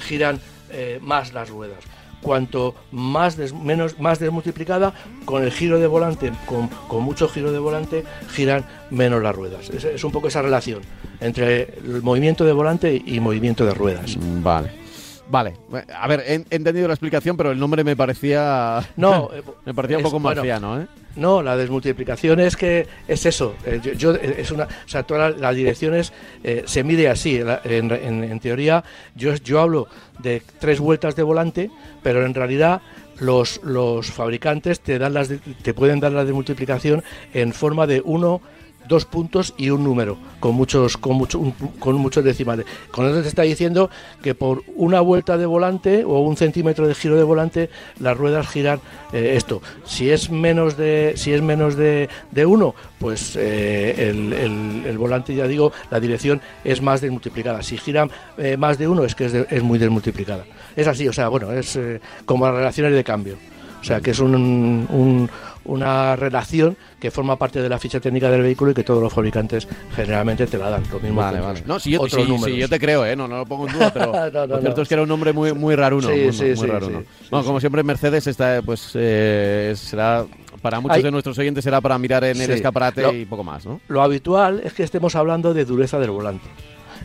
[0.00, 0.38] giran
[0.70, 1.78] eh, más las ruedas.
[2.24, 4.92] Cuanto más, menos, más desmultiplicada,
[5.24, 9.70] con el giro de volante, con, con mucho giro de volante, giran menos las ruedas.
[9.70, 10.80] Es, un poco esa relación
[11.20, 14.16] entre el movimiento de volante y movimiento de ruedas.
[14.42, 14.83] Vale.
[15.28, 15.54] Vale,
[15.98, 18.86] a ver, he, entendido la explicación, pero el nombre me parecía.
[18.96, 19.30] No,
[19.64, 20.86] me parecía un poco marciano, ¿eh?
[21.16, 23.54] No, la desmultiplicación es que es eso.
[23.64, 27.40] Eh, yo, eh, es una, o sea, todas las direcciones eh, se mide así.
[27.64, 28.82] En, en, teoría,
[29.14, 29.86] yo, yo hablo
[30.18, 31.70] de tres vueltas de volante,
[32.02, 32.82] pero en realidad
[33.20, 35.30] los, los fabricantes te dan las
[35.62, 38.40] te pueden dar la desmultiplicación en forma de uno
[38.88, 41.40] dos puntos y un número, con muchos, con mucho,
[41.78, 42.66] con muchos decimales.
[42.90, 43.90] Con eso te está diciendo
[44.22, 47.70] que por una vuelta de volante o un centímetro de giro de volante,
[48.00, 48.80] las ruedas giran
[49.12, 49.62] eh, esto.
[49.84, 55.46] Si es menos de, si es menos de, de uno, pues eh, el, volante, ya
[55.46, 57.62] digo, la dirección es más desmultiplicada.
[57.62, 60.44] Si gira eh, más de uno, es que es, es, muy desmultiplicada.
[60.76, 61.78] Es así, o sea, bueno, es
[62.24, 63.36] como las relaciones de cambio.
[63.84, 65.28] O sea, que es un,
[65.64, 69.12] una relación que forma parte de la ficha técnica del vehículo y que todos los
[69.12, 70.82] fabricantes generalmente te la dan.
[70.90, 71.62] Lo mismo vale, vale.
[71.66, 73.16] No, si yo, yo, te creo, ¿eh?
[73.16, 74.12] no, no lo pongo en duda, pero
[74.46, 76.08] lo cierto es que era un nombre muy, muy raro uno.
[76.08, 76.88] Sí, sí, muy raro,
[77.30, 80.26] bueno, como siempre, Mercedes está, pues, eh, será
[80.62, 83.80] para muchos de nuestros oyentes será para mirar en el escaparate y poco más, ¿no?
[83.88, 86.48] Lo habitual es que estemos hablando de dureza del volante.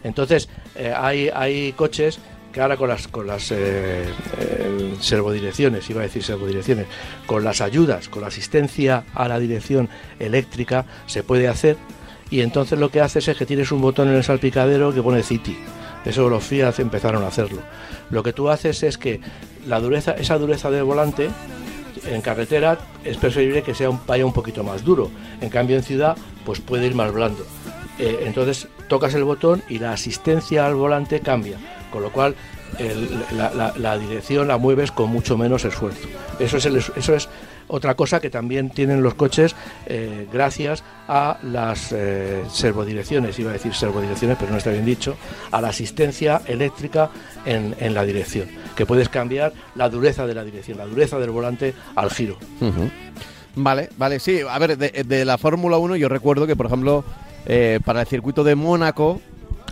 [0.03, 2.19] Entonces, eh, hay, hay coches
[2.53, 4.05] que ahora con las con las eh,
[4.69, 6.87] eh, servodirecciones, iba a decir servodirecciones,
[7.25, 11.77] con las ayudas, con la asistencia a la dirección eléctrica se puede hacer
[12.29, 15.23] y entonces lo que haces es que tienes un botón en el salpicadero que pone
[15.23, 15.57] City.
[16.05, 17.61] Eso los Fiat empezaron a hacerlo.
[18.09, 19.19] Lo que tú haces es que
[19.67, 21.29] la dureza, esa dureza del volante
[22.05, 25.09] en carretera es preferible que sea un, vaya un poquito más duro.
[25.41, 27.45] En cambio en ciudad pues puede ir más blando.
[27.97, 31.57] Eh, entonces tocas el botón y la asistencia al volante cambia
[31.89, 32.35] con lo cual
[33.77, 36.07] la, dirección la mueves con mucho menos esfuerzo.
[36.39, 37.29] Eso es, eso es
[37.69, 39.55] otra cosa que también tienen los coches
[39.85, 45.15] eh, gracias a las eh, servodirecciones, iba a decir servodirecciones, pero no está bien dicho,
[45.51, 47.11] a la asistencia eléctrica
[47.45, 51.73] en, la dirección, que puedes cambiar la dureza de la dirección, la dureza del volante
[51.95, 52.37] al giro.
[53.55, 57.03] Vale, vale, sí, a ver, de, la Fórmula 1 yo recuerdo que, por ejemplo,
[57.45, 59.21] eh, para el circuito de Mónaco,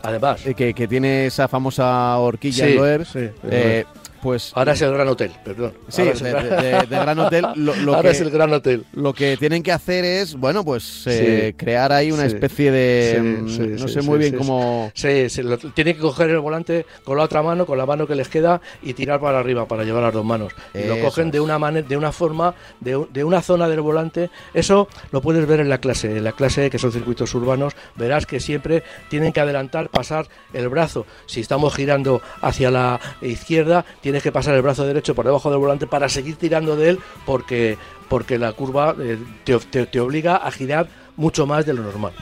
[0.03, 0.45] Además.
[0.45, 3.05] Eh, que, que, tiene esa famosa horquilla en Loeb.
[3.05, 3.85] Sí, eh,
[4.21, 5.73] pues ahora es el Gran Hotel, perdón.
[5.87, 7.45] Sí, de, Gran Hotel.
[7.55, 8.85] Lo, ahora es el Gran Hotel.
[8.93, 13.79] Lo que tienen que hacer es, bueno, pues eh, crear ahí una especie de, mm,
[13.79, 14.91] no sé muy bien cómo.
[14.93, 15.27] Sí,
[15.73, 18.61] tienen que coger el volante con la otra mano, con la mano que les queda
[18.81, 20.53] y tirar para arriba para llevar las dos manos.
[20.73, 24.29] Y lo cogen de una manera, de una forma, de, de, una zona del volante.
[24.53, 27.73] Eso lo puedes ver en la clase, en la clase que son circuitos urbanos.
[27.95, 31.05] Verás que siempre tienen que adelantar, pasar el brazo.
[31.25, 35.59] Si estamos girando hacia la izquierda tienes que pasar el brazo derecho por debajo del
[35.59, 40.87] volante para seguir tirando de él porque, porque la curva eh, te, obliga a girar
[41.17, 42.13] mucho más de lo normal.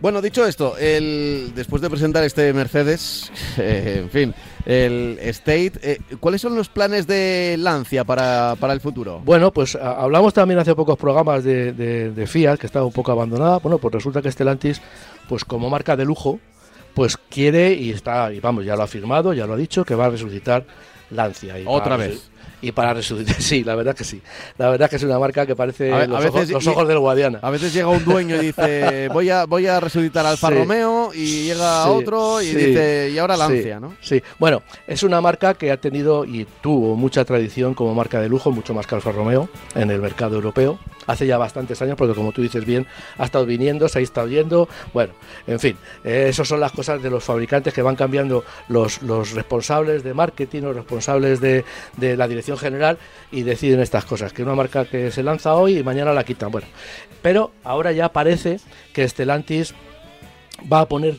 [0.00, 4.34] Bueno, dicho esto, el, después de presentar este Mercedes, eh, en fin,
[4.66, 9.20] el State, eh, ¿cuáles son los planes de Lancia para, el futuro?
[9.24, 13.60] Bueno, pues hablamos también hace pocos programas de, de, Fiat, que estaba un poco abandonada.
[13.60, 14.82] Bueno, pues resulta que Stellantis,
[15.28, 16.40] pues como marca de lujo,
[16.94, 19.94] pues quiere y está, y vamos, ya lo ha firmado, ya lo ha dicho, que
[19.94, 20.64] va a resucitar
[21.10, 21.58] Lancia.
[21.58, 23.36] Y Otra vez y para resucitar.
[23.42, 24.22] Sí, la verdad que sí.
[24.56, 27.40] La verdad que es una marca que parece los, ojos, del Guadiana.
[27.42, 31.46] A veces llega un dueño y dice, voy a, voy a resucitar Alfa Romeo y
[31.46, 33.96] llega otro y dice, y ahora Lancia, ¿no?
[34.00, 38.28] Sí, bueno, es una marca que ha tenido y tuvo mucha tradición como marca de
[38.28, 40.78] lujo, mucho más que Alfa Romeo en el mercado europeo.
[41.06, 42.86] Hace ya bastantes años, porque como tú dices bien,
[43.18, 44.68] ha estado viniendo, se ha estado yendo.
[44.92, 45.14] Bueno,
[45.46, 49.32] en fin, eh, esas son las cosas de los fabricantes que van cambiando los, los
[49.32, 51.64] responsables de marketing, los responsables de,
[51.96, 52.98] de la dirección general
[53.30, 56.50] y deciden estas cosas, que una marca que se lanza hoy y mañana la quitan.
[56.50, 56.66] Bueno,
[57.22, 58.58] pero ahora ya parece
[58.92, 59.74] que Stellantis
[60.70, 61.18] va a poner,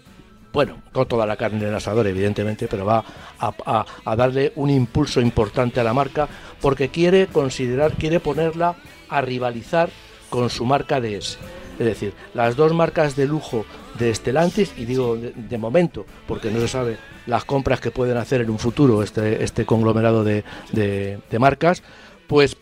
[0.52, 3.04] bueno, con toda la carne en el asador, evidentemente, pero va
[3.40, 6.28] a, darle un impulso importante a la marca
[6.62, 8.76] porque quiere considerar, quiere ponerla
[9.14, 9.90] a rivalizar
[10.30, 11.38] con su marca DS.
[11.80, 13.66] Es decir, las dos marcas de lujo
[13.98, 18.42] de Stellantis, y digo de, momento, porque no se sabe las compras que pueden hacer
[18.42, 20.44] en un futuro este, este conglomerado de,
[21.40, 21.84] marcas,
[22.28, 22.58] pues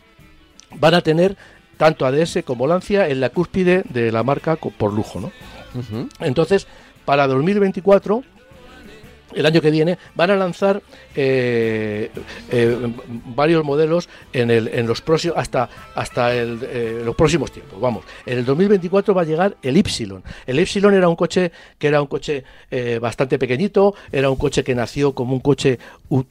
[0.76, 1.38] van a tener
[1.78, 5.20] tanto ADS como Lancia en la cúspide de la marca por lujo.
[5.20, 5.32] ¿no?
[6.20, 6.68] Entonces,
[7.06, 8.24] para 2024
[9.34, 10.82] el año que viene van a lanzar
[11.16, 12.10] eh,
[12.50, 12.94] eh,
[13.36, 18.06] varios modelos en, el, en los próximos hasta hasta el, eh, los próximos tiempos vamos.
[18.26, 19.84] En el 2024 va a llegar el Y
[20.48, 22.44] el Y era un coche que era un coche
[23.00, 26.26] bastante pequeñito era un coche que nació como un coche un,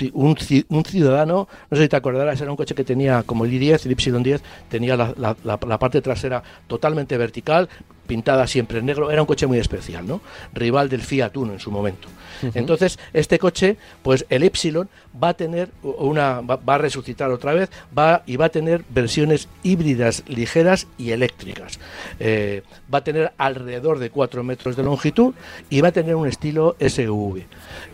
[0.69, 1.49] un, ciudadano.
[1.71, 4.41] No sé si te acordarás era un coche que tenía como el i10 el Y10
[4.69, 7.69] tenía la, la, la parte trasera totalmente vertical
[8.11, 10.21] pintada siempre en negro, era un coche muy especial, ¿no?
[10.53, 12.09] Rival del Fiat Uno en su momento.
[12.55, 14.89] Entonces, este coche, pues el Epsilon
[15.23, 19.47] va a tener una va, a resucitar otra vez, va y va a tener versiones
[19.63, 21.79] híbridas ligeras y eléctricas.
[22.19, 25.33] Eh, va a tener alrededor de 4 metros de longitud
[25.69, 27.45] y va a tener un estilo SUV.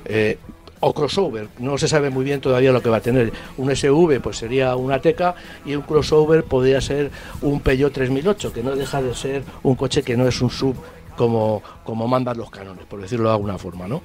[0.07, 0.39] Eh,
[0.81, 1.49] o crossover.
[1.59, 3.33] No se sabe muy bien todavía lo que va a tener.
[3.57, 5.35] Un SUV pues sería una Teca
[5.65, 7.11] y un crossover podría ser
[7.43, 10.77] un Peugeot 3008, que no deja de ser un coche que no es un sub
[11.17, 14.03] como, como mandan los canones, por decirlo de alguna forma, ¿no?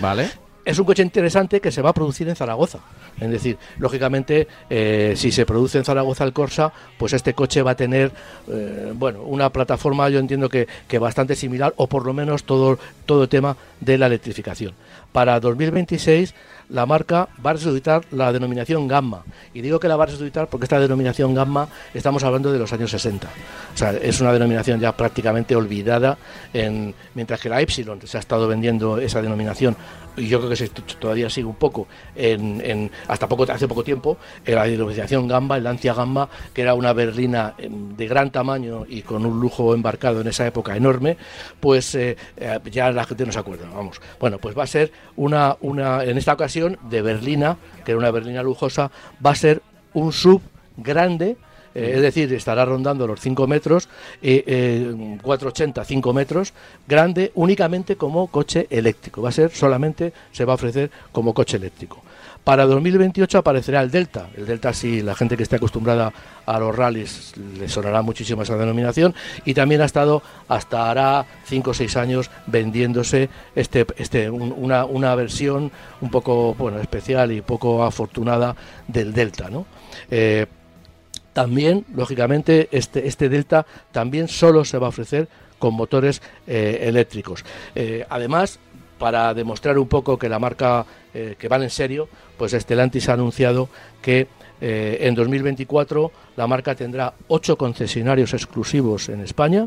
[0.00, 2.78] vale es un coche interesante que se va a producir en Zaragoza.
[3.20, 7.72] Es decir, lógicamente, eh, si se produce en Zaragoza el Corsa, pues este coche va
[7.72, 8.12] a tener,
[8.48, 12.78] eh, bueno, una plataforma, yo entiendo que, que, bastante similar, o por lo menos todo,
[13.06, 14.74] todo el tema de la electrificación.
[15.12, 16.34] Para 2026
[16.70, 19.24] la marca va a resucitar la denominación gamma.
[19.52, 22.72] Y digo que la va a resucitar porque esta denominación gamma estamos hablando de los
[22.72, 23.28] años 60.
[23.74, 26.16] O sea, es una denominación ya prácticamente olvidada,
[26.52, 29.76] en, mientras que la Epsilon se ha estado vendiendo esa denominación
[30.20, 34.18] y yo creo que se, todavía sigue un poco en, hasta poco hace poco tiempo
[34.44, 39.02] la denominación Gamba, el Lancia Gamba, que era una berlina em, de gran tamaño y
[39.02, 41.16] con un lujo embarcado en esa época enorme,
[41.58, 44.00] pues eh, eh, ya la gente no se acuerda, vamos.
[44.18, 48.10] Bueno, pues va a ser una, una en esta ocasión de berlina, que era una
[48.10, 48.90] berlina lujosa,
[49.24, 49.62] va a ser
[49.94, 50.42] un sub
[50.76, 51.36] grande,
[51.74, 53.88] eh, es decir, estará rondando los 5 metros,
[54.22, 56.52] eh, 480, 5 metros,
[56.86, 59.22] grande únicamente como coche eléctrico.
[59.22, 62.02] Va a ser solamente, se va a ofrecer como coche eléctrico.
[62.44, 64.30] Para 2028 aparecerá el Delta.
[64.34, 66.12] El Delta, sí, la gente que esté acostumbrada
[66.46, 69.14] a los rallies le sonará muchísimo esa denominación.
[69.44, 75.14] Y también ha estado hasta hará 5 o 6 años vendiéndose este, este, una, una,
[75.14, 78.56] versión un poco bueno, especial y poco afortunada
[78.88, 79.50] del Delta.
[79.50, 79.66] ¿no?
[80.10, 80.46] Eh,
[81.40, 85.26] también, lógicamente, este, este Delta también solo se va a ofrecer
[85.58, 87.44] con motores eh, eléctricos.
[87.74, 88.58] Eh, además,
[88.98, 93.14] para demostrar un poco que la marca eh, que van en serio, pues Estelantis ha
[93.14, 93.70] anunciado
[94.02, 94.28] que
[94.60, 99.66] eh, en 2024 la marca tendrá 8 concesionarios exclusivos en España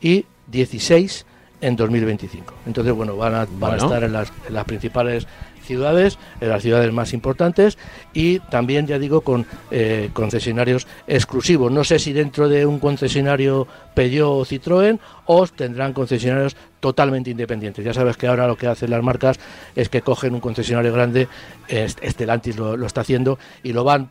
[0.00, 1.24] y 16
[1.60, 2.52] en 2025.
[2.66, 5.28] Entonces, bueno, van a, van a estar en las, en las principales
[5.62, 7.78] ciudades, en las ciudades más importantes
[8.12, 11.72] y también, ya digo, con eh, concesionarios exclusivos.
[11.72, 17.84] No sé si dentro de un concesionario Peugeot o Citroën o tendrán concesionarios totalmente independientes.
[17.84, 19.38] Ya sabes que ahora lo que hacen las marcas
[19.76, 21.28] es que cogen un concesionario grande,
[21.68, 24.10] Estelantis lo, lo está haciendo, y lo van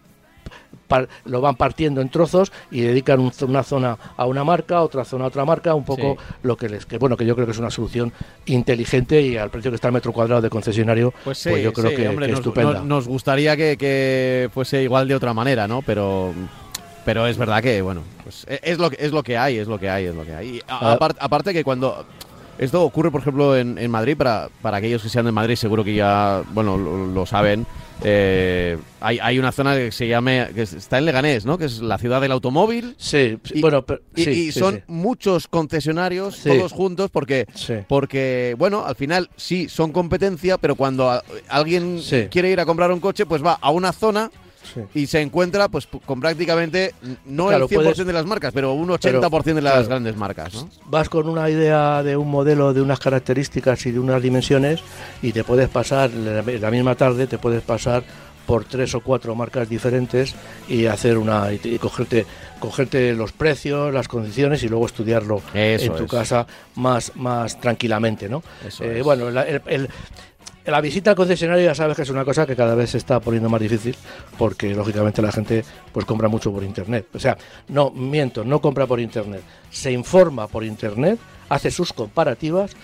[1.26, 5.28] lo van partiendo en trozos y dedican una zona a una marca, otra zona a
[5.28, 7.72] otra marca, un poco lo que les que bueno que yo creo que es una
[7.72, 8.12] solución
[8.46, 11.96] inteligente y al precio que está el metro cuadrado de concesionario, pues, pues yo creo
[11.96, 12.82] que, es nos, estupenda.
[12.82, 15.82] Nos, gustaría que, fuese igual de otra manera, ¿no?
[15.82, 16.34] Pero
[17.04, 19.68] pero es verdad que bueno, pues e, es lo que es lo que hay, es
[19.68, 20.62] lo que hay, es lo que hay.
[20.68, 20.98] Ah.
[21.00, 22.06] aparte que cuando
[22.62, 25.96] esto ocurre, por ejemplo, en, Madrid, para, para aquellos que sean de Madrid, seguro que
[25.96, 27.66] ya, bueno, lo saben.
[28.04, 31.58] Eh, hay, hay, una zona que se llama, que está en Leganés, ¿no?
[31.58, 32.94] Que es la ciudad del automóvil.
[32.98, 33.84] Sí, y, bueno,
[34.16, 37.48] y, son muchos concesionarios, todos juntos, porque,
[37.88, 41.20] porque, bueno, al final sí son competencia, pero cuando
[41.50, 44.30] alguien quiere ir a comprar un coche, pues va a una zona
[44.94, 46.94] y se encuentra pues con prácticamente
[47.26, 50.54] no el 100% de las marcas, pero un 80% de las grandes marcas.
[50.54, 50.70] ¿no?
[50.86, 54.82] Vas con una idea de un modelo, de unas características y de unas dimensiones
[55.22, 58.04] y te puedes pasar, la misma tarde te puedes pasar
[58.46, 60.36] por tres o cuatro marcas diferentes
[60.68, 62.26] y hacer una y, cogerte
[62.60, 66.46] cogerte los precios, las condiciones y luego estudiarlo en tu casa
[66.76, 68.44] más más tranquilamente, ¿no?
[68.82, 69.90] Eh, bueno, el,
[70.66, 73.20] la visita al concesionario ya sabes que es una cosa que cada vez se está
[73.20, 73.96] poniendo más difícil
[74.38, 77.08] porque lógicamente la gente pues compra mucho por internet.
[77.14, 81.20] O sea, no miento, no compra por internet, se informa por internet,
[81.50, 82.76] hace sus comparativas,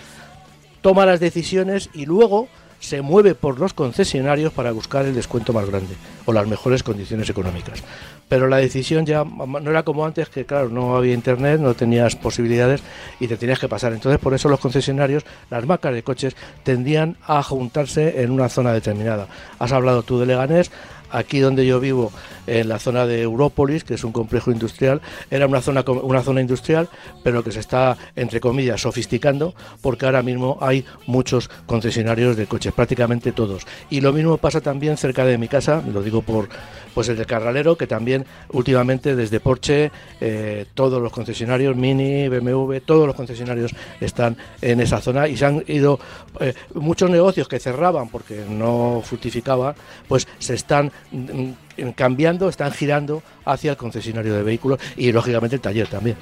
[0.82, 2.48] toma las decisiones y luego
[2.80, 7.30] se mueve por los concesionarios para buscar el descuento más grande o las mejores condiciones
[7.30, 7.84] económicas.
[8.30, 12.16] Pero la decisión ya no era como antes, que claro, no había internet, no tenías
[12.16, 12.82] posibilidades
[13.20, 13.94] y te tenías que pasar.
[13.94, 18.74] Entonces, por eso los concesionarios, las marcas de coches, tendían a juntarse en una zona
[18.74, 19.28] determinada.
[19.60, 20.72] Has hablado tú de Leganés,
[21.12, 22.12] aquí donde yo vivo,
[22.48, 26.42] en la zona de Európolis, que es un complejo industrial, era una zona, una zona
[26.42, 26.90] industrial,
[27.24, 32.74] pero que se está, entre comillas, sofisticando, porque ahora mismo hay muchos concesionarios de coches,
[32.74, 33.68] prácticamente todos.
[33.90, 36.50] Y lo mismo pasa también cerca de mi casa, lo digo por
[36.98, 42.78] pues el de Carralero, que también últimamente desde Porsche, eh, todos los concesionarios, Mini, BMW,
[42.84, 43.72] todos los concesionarios
[44.02, 46.00] están en esa zona y se han ido
[46.40, 49.76] eh, muchos negocios que cerraban porque no fructificaban,
[50.08, 55.62] pues se están mm, cambiando, están girando hacia el concesionario de vehículos y lógicamente el
[55.62, 56.18] taller también.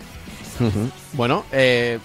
[1.13, 1.99] Bueno, eh,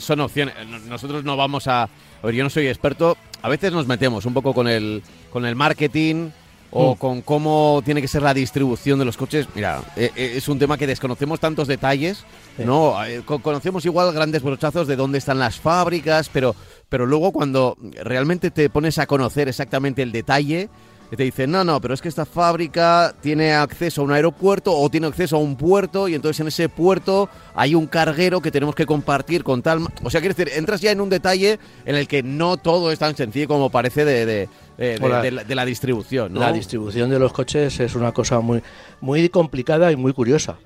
[0.00, 0.52] son opciones.
[0.88, 1.84] Nosotros no vamos a...
[1.84, 3.16] A ver, yo no soy experto.
[3.42, 6.30] A veces nos metemos un poco con el, con el marketing,
[6.76, 6.98] o mm.
[6.98, 9.48] con cómo tiene que ser la distribución de los coches.
[9.54, 12.24] Mira, eh, eh, es un tema que desconocemos tantos detalles,
[12.58, 13.02] ¿no?
[13.04, 16.54] Eh, conocemos igual grandes brochazos de dónde están las fábricas, pero,
[16.88, 20.68] pero luego cuando realmente te pones a conocer exactamente el detalle,
[21.14, 24.90] te dicen, no, no, pero es que esta fábrica tiene acceso a un aeropuerto o
[24.90, 28.74] tiene acceso a un puerto y entonces en ese puerto hay un carguero que tenemos
[28.74, 29.86] que compartir con tal...
[30.02, 32.98] O sea, quiere decir, entras ya en un detalle en el que no todo es
[32.98, 36.34] tan sencillo como parece de de, la, distribución.
[36.34, 38.62] La distribución de los coches es una cosa muy,
[39.00, 40.56] muy complicada y muy curiosa.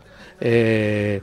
[0.40, 1.20] Eh,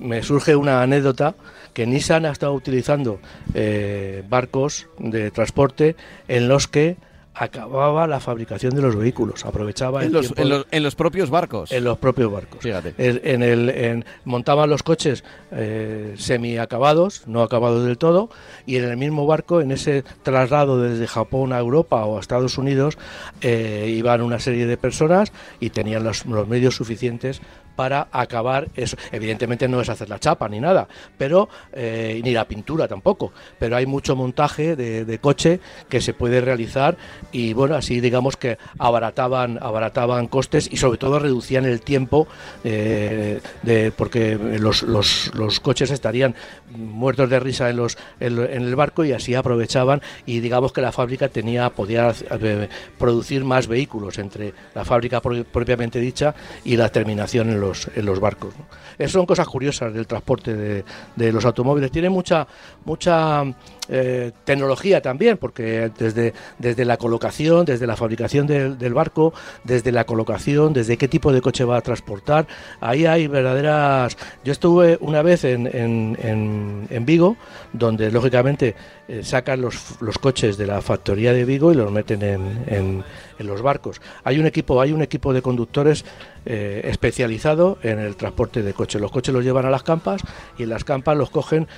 [0.00, 1.34] me, surge una anécdota
[1.74, 3.20] que Nissan ha estado utilizando
[3.54, 5.96] eh, barcos de transporte
[6.28, 6.96] en los que
[7.38, 11.70] acababa la fabricación de los vehículos, aprovechaba en, los, en, los, propios barcos.
[11.70, 12.60] En los propios barcos.
[12.60, 12.94] Fíjate.
[12.98, 15.22] En el, montaban los coches
[15.52, 18.28] eh, semi acabados, no acabados del todo,
[18.66, 22.58] y en el mismo barco, en ese traslado desde Japón a Europa o a Estados
[22.58, 22.98] Unidos,
[23.40, 27.40] eh, iban una serie de personas y tenían los, los medios suficientes
[27.78, 28.96] para acabar eso.
[29.12, 33.76] Evidentemente no es hacer la chapa ni nada, pero eh, ni la pintura tampoco, pero
[33.76, 36.96] hay mucho montaje de, coche que se puede realizar
[37.30, 42.26] y bueno, así digamos que abarataban, abarataban costes y sobre todo reducían el tiempo
[42.64, 46.34] eh, de, porque los, los, los, coches estarían
[46.70, 50.92] muertos de risa en, los, en, el barco y así aprovechaban y digamos que la
[50.92, 57.50] fábrica tenía podía eh, producir más vehículos entre la fábrica propiamente dicha y la terminación
[57.50, 58.54] en los en los barcos.
[58.98, 60.84] Esas son cosas curiosas del transporte de,
[61.16, 61.90] de los automóviles.
[61.90, 62.46] Tiene mucha,
[62.84, 63.44] mucha
[63.90, 69.32] eh, tecnología también, porque desde, desde la colocación, desde la fabricación del, barco,
[69.64, 72.46] desde la colocación, desde qué tipo de coche va a transportar,
[72.80, 74.18] ahí hay verdaderas...
[74.44, 76.57] Yo estuve una vez en, en, en,
[77.04, 77.36] Vigo,
[77.72, 78.74] donde lógicamente
[79.08, 83.04] eh, sacan los, los, coches de la factoría de Vigo y los meten en, en,
[83.38, 84.02] los barcos.
[84.22, 86.04] Hay un equipo, hay un equipo de conductores
[86.44, 89.00] eh, especializado en el transporte de coches.
[89.00, 90.20] Los coches los llevan a las campas
[90.58, 91.68] y en las campas los cogen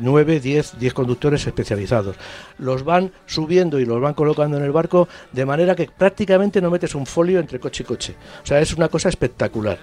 [0.00, 2.16] 9, 10, 10 conductores especializados.
[2.58, 6.70] Los van subiendo y los van colocando en el barco de manera que prácticamente no
[6.70, 8.14] metes un folio entre coche y coche.
[8.42, 9.78] O sea, es una cosa espectacular.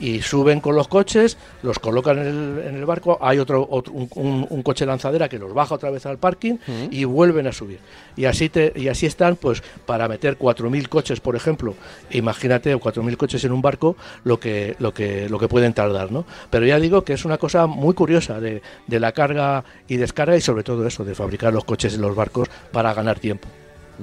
[0.00, 5.28] Y suben con los coches, los colocan en el, barco, hay otro, un, coche lanzadera
[5.28, 6.49] que los baja otra vez al parking
[6.90, 7.78] y vuelven a subir.
[8.16, 11.74] Y así, te, y así están, pues, para meter 4.000 coches, por ejemplo,
[12.10, 16.24] imagínate 4.000 coches en un barco, lo que, lo que, lo que pueden tardar, ¿no?
[16.50, 20.36] Pero ya digo que es una cosa muy curiosa de, de la carga y descarga
[20.36, 23.48] y sobre todo eso, de fabricar los coches y los barcos para ganar tiempo.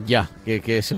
[0.05, 0.95] Ya, que, eso,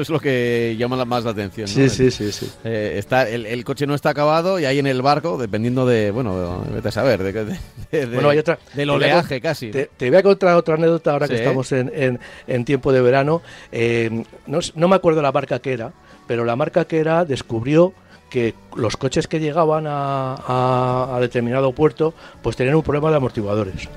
[0.00, 1.68] es lo que llama más la atención.
[1.68, 2.32] Sí, sí, sí.
[2.32, 2.50] sí.
[2.64, 6.64] Eh, está, el, coche no está acabado y ahí en el barco, dependiendo de, bueno,
[6.72, 9.70] vete a saber, de, bueno, hay otra, del oleaje casi.
[9.70, 13.42] Te, voy a contar otra anécdota ahora que estamos en, en, tiempo de verano.
[13.72, 15.92] Eh, no, no me acuerdo la marca que era,
[16.26, 17.94] pero la marca que era descubrió
[18.30, 23.88] que los coches que llegaban a, a determinado puerto pues tenían un problema de amortiguadores.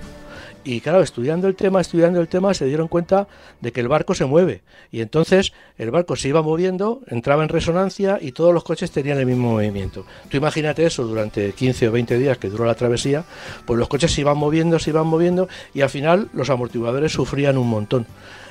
[0.68, 3.30] Y claro, estudiando el tema, estudiando el tema, se dieron cuenta
[3.61, 4.63] de que el barco se mueve.
[4.91, 9.18] Y entonces el barco se iba moviendo, entraba en resonancia y todos los coches tenían
[9.18, 10.05] el mismo movimiento.
[10.30, 13.24] Tú imagínate eso durante 15 o 20 días que duró la travesía,
[13.65, 17.57] pues los coches se iban moviendo, se iban moviendo y al final los amortiguadores sufrían
[17.57, 18.05] un montón.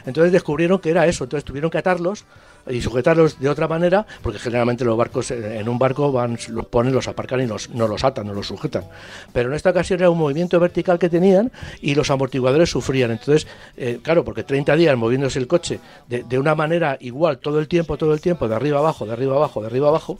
[0.07, 2.24] Entonces descubrieron que era eso, entonces tuvieron que atarlos
[2.68, 6.66] y sujetarlos de otra manera, porque generalmente los barcos eh, en un barco van, los
[6.66, 8.84] ponen, los aparcan y no los atan, no los sujetan.
[9.32, 13.12] Pero en esta ocasión era un movimiento vertical que tenían y los amortiguadores sufrían.
[13.12, 13.46] Entonces,
[13.76, 17.68] eh, claro, porque 30 días moviéndose el coche de, de, una manera igual todo el
[17.68, 20.18] tiempo, todo el tiempo, de arriba abajo, de arriba abajo, de arriba abajo,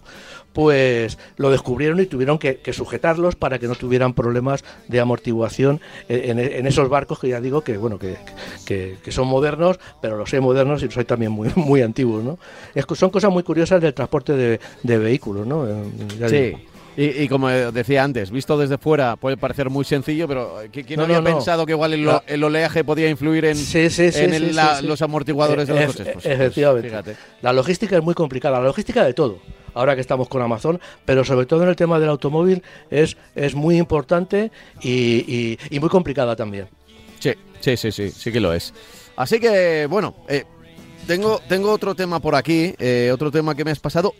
[0.57, 6.67] pues lo descubrieron y tuvieron que, sujetarlos para que no tuvieran problemas de amortiguación en,
[6.67, 8.17] esos barcos que ya digo que bueno que,
[8.65, 12.39] que, son modernos, pero los hay modernos y los hay también muy, muy antiguos, ¿no?
[12.95, 15.67] son cosas muy curiosas del transporte de, vehículos, ¿no?
[16.27, 16.55] sí.
[16.97, 21.23] Y, como decía antes, visto desde fuera puede parecer muy sencillo, pero ¿quién no, había
[21.23, 23.59] pensado que igual el, oleaje podía influir en,
[24.89, 26.09] los amortiguadores de los coches?
[26.15, 27.15] Pues, efectivamente.
[27.43, 29.39] La logística es muy complicada, la logística de todo
[29.77, 33.55] ahora que estamos con Amazon, pero sobre todo en el tema del automóvil es, es
[33.55, 34.51] muy importante
[34.83, 36.69] y, muy complicada también.
[37.21, 38.73] Sí, sí, sí, sí, sí que lo es.
[39.17, 40.45] Así que, bueno, eh,
[41.07, 44.15] tengo, tengo otro tema por aquí, eh, otro tema que me has pasado.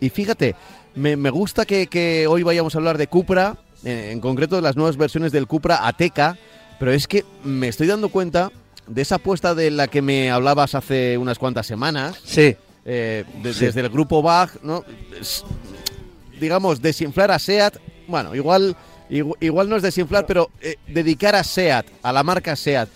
[0.00, 0.56] Y fíjate,
[0.96, 4.96] me, gusta que, hoy vayamos a hablar de Cupra, eh, en concreto de las nuevas
[4.96, 6.36] versiones del Cupra Ateca,
[6.80, 8.50] pero es que me estoy dando cuenta
[8.88, 12.20] de esa apuesta de la que me hablabas hace unas cuantas semanas.
[12.24, 12.56] Sí.
[12.88, 14.84] Eh, desde el grupo Bach, ¿no?
[16.38, 18.76] digamos, desinflar a SEAT, bueno, igual,
[19.08, 22.88] igual, no es desinflar, pero eh, dedicar a SEAT, a la marca SEAT,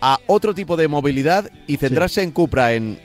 [0.00, 2.98] a otro tipo de movilidad y centrarse en Cupra, en,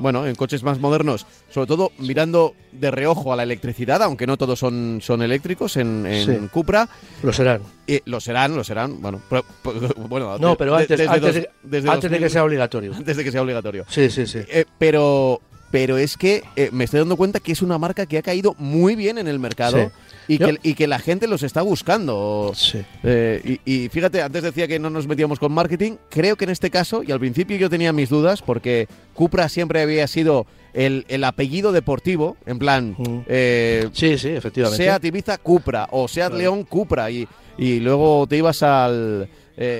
[0.00, 4.36] bueno, en coches más modernos, sobre todo mirando de reojo a la electricidad, aunque no
[4.36, 6.88] todos son, son eléctricos en, Cupra.
[7.22, 7.62] Lo serán.
[8.04, 9.00] lo serán, lo serán.
[9.00, 9.22] Bueno,
[9.96, 12.94] bueno no, pero antes, de, que sea obligatorio.
[12.96, 13.84] Antes de que sea obligatorio.
[13.88, 14.40] Sí, sí, sí.
[14.48, 15.40] Eh, pero
[15.70, 18.54] pero es que eh, me estoy dando cuenta que es una marca que ha caído
[18.58, 19.90] muy bien en el mercado.
[20.26, 22.52] Y, que, y que, la gente los está buscando.
[22.54, 22.82] Sí.
[23.02, 25.96] Eh, y, fíjate, antes decía que no nos metíamos con marketing.
[26.10, 29.80] Creo que en este caso, y al principio yo tenía mis dudas, porque Cupra siempre
[29.80, 32.94] había sido el, apellido deportivo, en plan.
[32.98, 33.20] Mm.
[33.26, 34.84] Eh, sí, sí, efectivamente.
[34.84, 37.10] Seat Ibiza Cupra o Seat León Cupra.
[37.10, 39.28] Y, y luego te ibas al.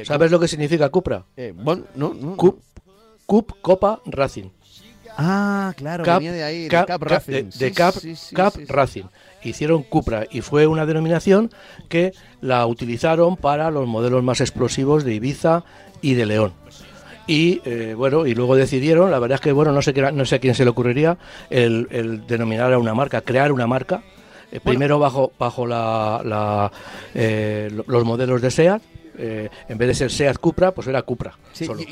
[0.04, 1.24] ¿Sabes lo que significa Cupra?
[1.62, 2.62] bueno, no, no, Cup,
[3.26, 4.48] Cup, Copa, Racing.
[5.20, 7.50] Ah, claro, venía de ahí, de Cap Racing.
[7.58, 9.02] De, Cap, Racing.
[9.42, 11.50] Hicieron Cupra y fue una denominación
[11.88, 15.64] que la utilizaron para los modelos más explosivos de Ibiza
[16.00, 16.52] y de León.
[17.26, 20.24] Y eh, bueno, y luego decidieron, la verdad es que bueno, no sé, qué, no
[20.24, 21.18] sé a quién se le ocurriría
[21.50, 24.04] el, denominar a una marca, crear una marca,
[24.52, 26.70] eh, primero bajo, bajo la,
[27.12, 28.82] eh, los modelos de SEAT,
[29.18, 31.36] en vez de ser SEAT Cupra, pues era Cupra.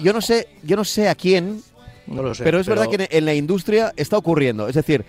[0.01, 1.61] yo no sé, yo no sé a quién
[2.39, 4.69] pero es verdad que en la industria está ocurriendo.
[4.69, 5.05] Es decir,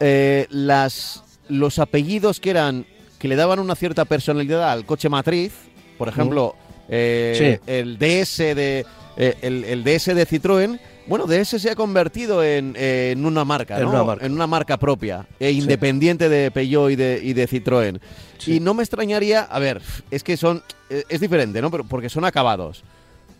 [0.00, 2.86] eh, las, los apellidos que eran
[3.18, 5.52] que le daban una cierta personalidad al coche matriz,
[5.96, 6.54] por ejemplo,
[6.88, 12.76] eh, el DS de eh, el, DS de Citroën, bueno, DS se ha convertido en,
[13.24, 13.86] una marca, en,
[14.32, 14.76] una marca.
[14.76, 17.98] propia, e independiente de Peugeot y de, y de Citroën.
[18.46, 21.72] Y no me extrañaría, a ver, es que son, es diferente, ¿no?
[21.72, 22.84] Pero porque son acabados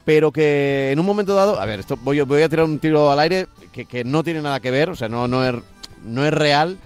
[0.08, 3.12] pero que en un momento dado, a ver, esto voy, voy a tirar un tiro
[3.12, 5.54] al aire que, no tiene nada que ver, o sea, no, no, es,
[6.02, 6.78] no es real,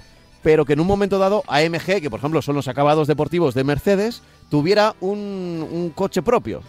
[0.43, 3.63] pero que en un momento dado AMG, que por ejemplo son los acabados deportivos de
[3.63, 6.63] Mercedes, tuviera un, coche propio.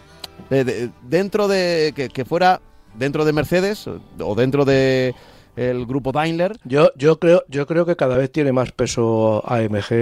[1.02, 1.92] dentro de.
[2.14, 2.60] Que, fuera
[2.94, 3.88] dentro de Mercedes
[4.20, 5.12] o dentro de
[5.56, 6.56] el grupo Daimler.
[6.64, 9.92] Yo, yo creo, yo creo que cada vez tiene más peso AMG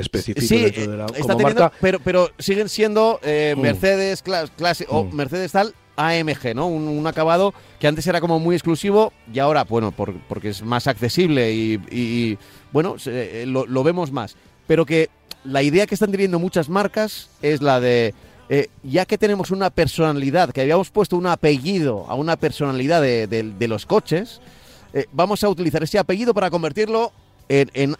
[0.00, 1.72] específico sí, dentro de la está marca.
[1.80, 3.60] Pero, pero siguen siendo eh, mm.
[3.60, 5.14] Mercedes clase, o mm.
[5.14, 6.66] Mercedes tal AMG, ¿no?
[6.66, 11.52] Un, acabado que antes era como muy exclusivo y ahora, bueno, porque es más accesible
[11.52, 12.38] y,
[12.72, 14.36] bueno, eh, lo, vemos más.
[14.66, 15.10] Pero que
[15.44, 18.14] la idea que están teniendo muchas marcas es la de,
[18.48, 23.66] eh, ya que tenemos una personalidad, que habíamos puesto un apellido a una personalidad de,
[23.68, 24.40] los coches,
[24.94, 27.12] eh, vamos a utilizar ese apellido para convertirlo
[27.48, 27.96] en en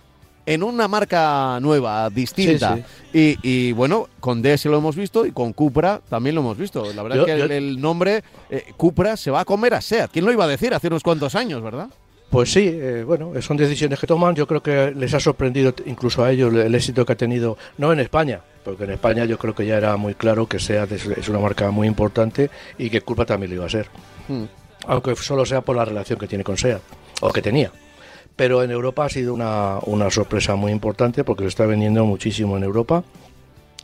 [0.62, 2.78] una marca nueva, distinta.
[3.12, 6.92] Y, bueno, con DS lo hemos visto y con Cupra también lo hemos visto.
[6.92, 10.10] La verdad es que el, nombre eh, Cupra se va a comer a SEAT.
[10.12, 11.88] ¿Quién lo iba a decir hace unos cuantos años, verdad?
[12.30, 14.34] Pues sí, eh, bueno, son decisiones que toman.
[14.34, 17.92] Yo creo que les ha sorprendido incluso a ellos el éxito que ha tenido, no
[17.92, 21.28] en España, porque en España yo creo que ya era muy claro que SEAT es,
[21.28, 23.88] una marca muy importante y que Cupra también lo iba a ser.
[24.28, 24.44] Hmm.
[24.86, 26.80] Aunque solo sea por la relación que tiene con SEAT,
[27.20, 27.70] o que tenía
[28.36, 32.56] pero en Europa ha sido una, una sorpresa muy importante porque se está vendiendo muchísimo
[32.56, 33.04] en Europa.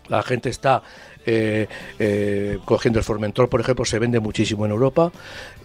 [0.09, 0.83] La gente está
[1.27, 1.69] eh,
[1.99, 5.13] eh, cogiendo el Formentor, por ejemplo, se vende muchísimo en Europa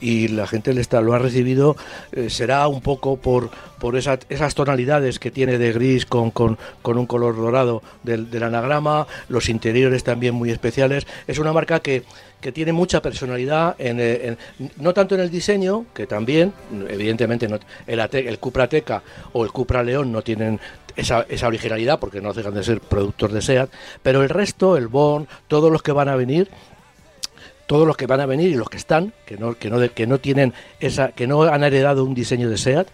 [0.03, 1.77] y la gente está, lo ha recibido,
[2.11, 3.49] eh, será un poco por,
[3.79, 9.07] por esas tonalidades que tiene de gris con, con, un color dorado del, del, anagrama,
[9.29, 11.07] los interiores también muy especiales.
[11.25, 12.03] Es una marca que,
[12.41, 14.37] que tiene mucha personalidad, en,
[14.77, 16.51] no tanto en el diseño, que también,
[16.89, 19.01] evidentemente, no, el, el Cupra Teca
[19.31, 20.59] o el Cupra León no tienen
[20.97, 23.69] esa, esa originalidad porque no dejan de ser productos de SEAT,
[24.01, 26.49] pero el resto, el Bon, todos los que van a venir,
[27.65, 30.07] todos los que van a venir y los que están, que no, que no, que
[30.07, 32.87] no tienen esa, que no han heredado un diseño de SEAT,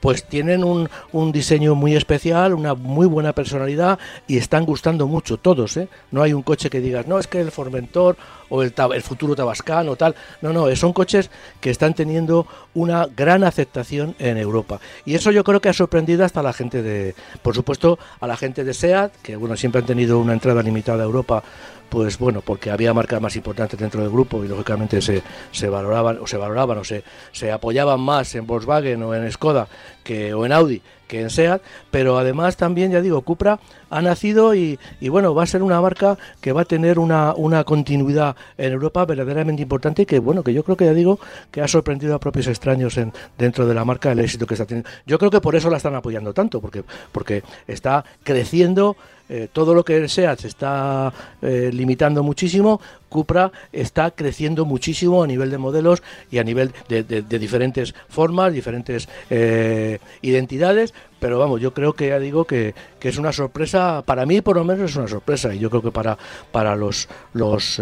[0.00, 5.38] pues tienen un, un, diseño muy especial, una muy buena personalidad y están gustando mucho
[5.38, 5.76] todos.
[5.76, 5.88] ¿eh?
[6.10, 8.16] No hay un coche que digas, no, es que el Formentor
[8.48, 10.14] o el, el futuro o tal.
[10.42, 14.80] No, no, son coches que están teniendo una gran aceptación en Europa.
[15.04, 18.26] Y eso yo creo que ha sorprendido hasta a la gente de, por supuesto, a
[18.26, 21.42] la gente de SEAT, que bueno, siempre han tenido una entrada limitada a Europa
[21.88, 25.22] pues bueno, porque había marcas más importantes dentro del grupo y lógicamente se,
[25.52, 29.68] se valoraban o se valoraban o se, se apoyaban más en Volkswagen o en Skoda
[30.02, 33.60] que, o en Audi que en SEAT, pero además también, ya digo, Cupra
[33.90, 37.34] ha nacido y, y, bueno, va a ser una marca que va a tener una,
[37.34, 41.18] una continuidad en Europa verdaderamente importante y que bueno, que yo creo que ya digo
[41.50, 44.66] que ha sorprendido a propios extraños en, dentro de la marca el éxito que está
[44.66, 44.90] teniendo.
[45.06, 46.82] Yo creo que por eso la están apoyando tanto, porque,
[47.12, 48.96] porque está creciendo
[49.28, 51.12] eh, todo lo que SEAT se está
[51.42, 57.02] eh, limitando muchísimo, Cupra está creciendo muchísimo a nivel de modelos y a nivel de,
[57.22, 63.32] diferentes formas, diferentes eh, identidades, pero vamos, yo creo que ya digo que, es una
[63.32, 66.18] sorpresa, para mí por lo menos es una sorpresa, y yo creo que para,
[66.50, 67.80] para los, los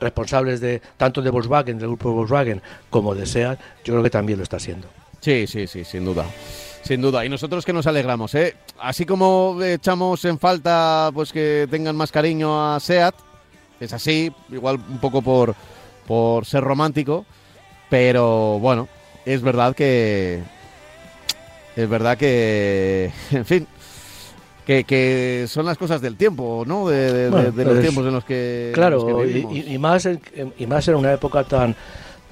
[0.00, 2.60] responsables de tanto de Volkswagen, del grupo Volkswagen,
[2.90, 4.88] como de SEAT, yo creo que también lo está haciendo.
[5.20, 6.26] Sí, sí, sí, sin duda.
[6.86, 8.54] Sin duda, y nosotros que nos alegramos, ¿eh?
[8.78, 13.12] Así como echamos en falta pues que tengan más cariño a SEAT,
[13.80, 15.56] es así, igual un poco por,
[16.06, 17.26] por ser romántico,
[17.90, 18.86] pero bueno,
[19.24, 20.44] es verdad que...
[21.74, 23.66] Es verdad que, en fin,
[24.64, 26.88] que, que, son las cosas del tiempo, ¿no?
[26.88, 28.70] De, los pues, tiempos en los que.
[28.72, 30.08] Claro, y, más
[30.56, 31.76] y más en una época tan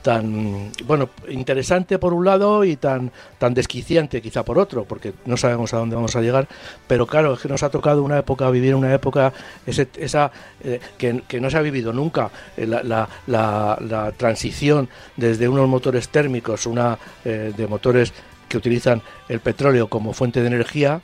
[0.04, 5.38] tan bueno interesante por un lado y tan tan desquiciante quizá por otro porque no
[5.38, 6.46] sabemos a dónde vamos a llegar
[6.86, 9.32] pero claro es que nos ha tocado una época vivir una época
[9.66, 10.30] esa
[10.62, 16.66] eh, que, no se ha vivido nunca eh, la, la, transición desde unos motores térmicos
[16.66, 18.12] una eh, de motores
[18.46, 19.00] que utilizan
[19.30, 21.00] el petróleo como fuente de energía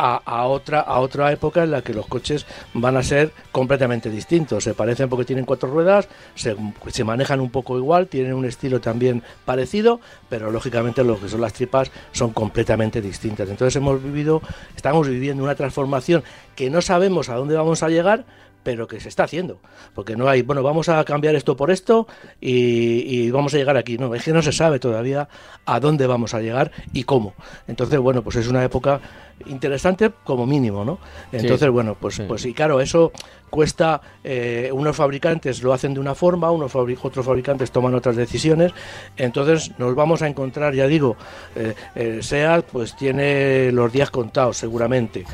[0.00, 4.64] a, otra, a otra época en la que los coches van a ser completamente distintos.
[4.64, 6.56] Se parecen porque tienen cuatro ruedas, se,
[6.88, 11.40] se, manejan un poco igual, tienen un estilo también parecido, pero lógicamente lo que son
[11.40, 13.48] las tripas son completamente distintas.
[13.48, 14.42] Entonces hemos vivido,
[14.76, 16.22] estamos viviendo una transformación
[16.56, 18.24] que no sabemos a dónde vamos a llegar,
[18.62, 19.60] pero que se está haciendo.
[19.94, 22.06] Porque no hay, bueno, vamos a cambiar esto por esto
[22.40, 23.98] y, vamos a llegar aquí.
[23.98, 25.28] No, es que no se sabe todavía
[25.64, 27.34] a dónde vamos a llegar y cómo.
[27.68, 29.00] Entonces, bueno, pues es una época
[29.46, 30.98] interesante como mínimo, ¿no?
[31.32, 33.12] Entonces, bueno, pues, pues y claro, eso
[33.48, 38.72] cuesta, eh, unos fabricantes lo hacen de una forma, unos otros fabricantes toman otras decisiones,
[39.16, 41.16] entonces nos vamos a encontrar, ya digo,
[41.56, 45.24] eh, eh SEAT pues tiene los días contados seguramente,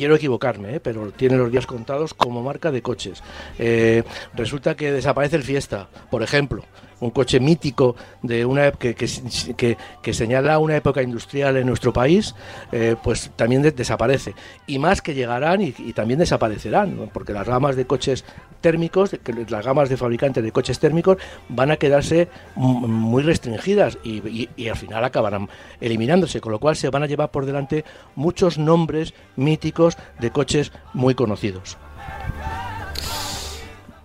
[0.00, 0.80] quiero equivocarme, ¿eh?
[0.80, 3.22] pero tiene los días contados como marca de coches.
[3.58, 6.64] Eh, resulta que desaparece el Fiesta, por ejemplo
[7.00, 12.34] un coche mítico de una que, que, que, señala una época industrial en nuestro país,
[12.72, 14.34] eh, pues también desaparece.
[14.66, 18.24] Y más que llegarán y, también desaparecerán, porque las gamas de coches
[18.60, 19.16] térmicos,
[19.48, 21.16] las gamas de fabricantes de coches térmicos
[21.48, 25.48] van a quedarse muy restringidas y, y al final acabarán
[25.80, 27.84] eliminándose, con lo cual se van a llevar por delante
[28.14, 31.78] muchos nombres míticos de coches muy conocidos.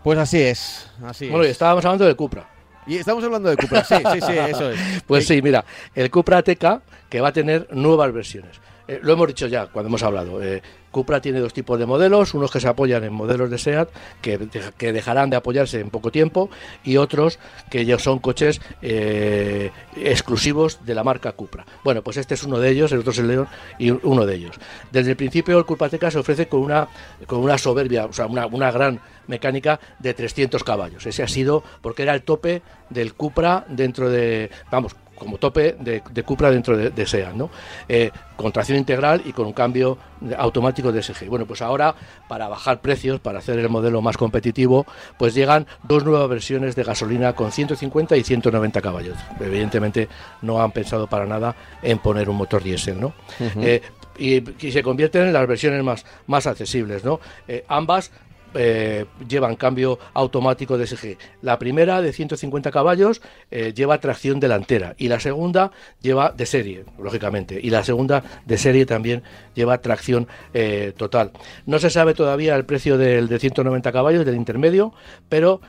[0.03, 0.87] Pues así es.
[1.03, 2.54] Así bueno, estábamos hablando de Cupra.
[2.87, 5.03] Y estamos hablando de Cupra, sí, sí, sí, eso es.
[5.07, 8.59] Pues sí, mira, el Cupra TK que va a tener nuevas versiones.
[8.87, 10.41] Eh, lo hemos dicho ya cuando hemos hablado.
[10.41, 10.61] Eh,
[10.91, 13.89] Cupra tiene dos tipos de modelos, unos que se apoyan en modelos de SEAT,
[14.21, 16.49] que, que dejarán de apoyarse en poco tiempo,
[16.85, 17.37] y otros
[17.69, 21.65] que ya son coches eh, exclusivos de la marca Cupra.
[21.83, 24.35] Bueno, pues este es uno de ellos, el otro es el León y uno de
[24.35, 24.55] ellos.
[24.89, 26.87] Desde el principio el Cupra TK se ofrece con una,
[27.27, 31.05] con una soberbia, o sea, una, una gran mecánica de 300 caballos.
[31.05, 36.01] Ese ha sido porque era el tope del Cupra dentro de, vamos, como tope de,
[36.23, 37.49] Cupra dentro de, de SEAT, ¿no?
[37.87, 39.97] Eh, con tracción integral y con un cambio
[40.37, 41.27] automático de SG.
[41.27, 41.95] Bueno, pues ahora,
[42.27, 44.85] para bajar precios, para hacer el modelo más competitivo,
[45.17, 49.17] pues llegan dos nuevas versiones de gasolina con 150 y 190 caballos.
[49.39, 50.09] Evidentemente
[50.41, 53.13] no han pensado para nada en poner un motor diésel, ¿no?
[53.39, 53.81] Eh,
[54.17, 57.19] y, se convierten en las versiones más, más accesibles, ¿no?
[57.47, 58.11] Eh, ambas
[58.55, 61.17] eh, llevan cambio automático de SG.
[61.41, 66.85] La primera, de 150 caballos, eh, lleva tracción delantera y la segunda lleva de serie,
[66.97, 67.59] lógicamente.
[67.61, 71.31] Y la segunda de serie también lleva tracción eh, total.
[71.65, 74.93] No se sabe todavía el precio del de 190 caballos, del intermedio,
[75.29, 75.61] pero,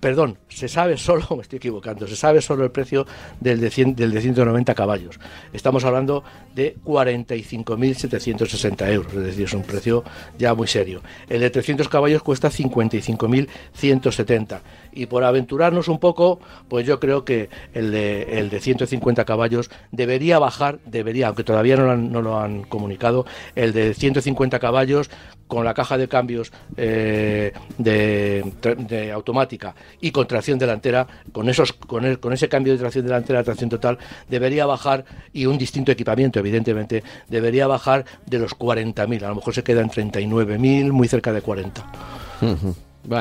[0.00, 3.06] perdón, se sabe solo, me estoy equivocando, se sabe solo el precio
[3.40, 5.18] del de, del de 190 caballos.
[5.52, 10.02] Estamos hablando de 45.760 euros, es decir, es un precio
[10.38, 11.02] ya muy serio.
[11.28, 14.60] El de 300 caballos cuesta 55.170.
[14.92, 19.70] Y por aventurarnos un poco, pues yo creo que el de, el de 150 caballos
[19.92, 25.10] debería bajar, debería, aunque todavía no no lo han comunicado, el de 150 caballos
[25.46, 32.16] con la caja de cambios eh, de, automática y con tracción delantera, con, esos, con,
[32.16, 36.38] con ese cambio de tracción delantera a tracción total, debería bajar, y un distinto equipamiento,
[36.38, 39.22] evidentemente, debería bajar de los 40.000.
[39.24, 41.86] A lo mejor se queda en 39.000, muy cerca de 40.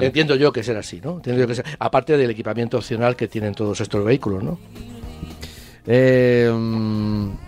[0.02, 1.18] Entiendo yo que será así, ¿no?
[1.18, 4.60] Entiendo que aparte del equipamiento opcional que tienen todos estos vehículos, ¿no?
[5.88, 6.52] Eh,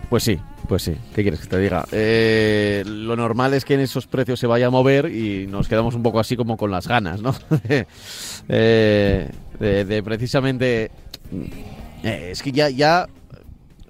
[0.08, 1.86] pues sí, pues sí, ¿qué quieres que te diga?
[1.92, 5.94] Eh, lo normal es que en esos precios se vaya a mover y nos quedamos
[5.94, 7.34] un poco así como con las ganas, ¿no?
[8.50, 10.90] Eh, de, precisamente...
[12.02, 13.08] Eh, es que ya, ya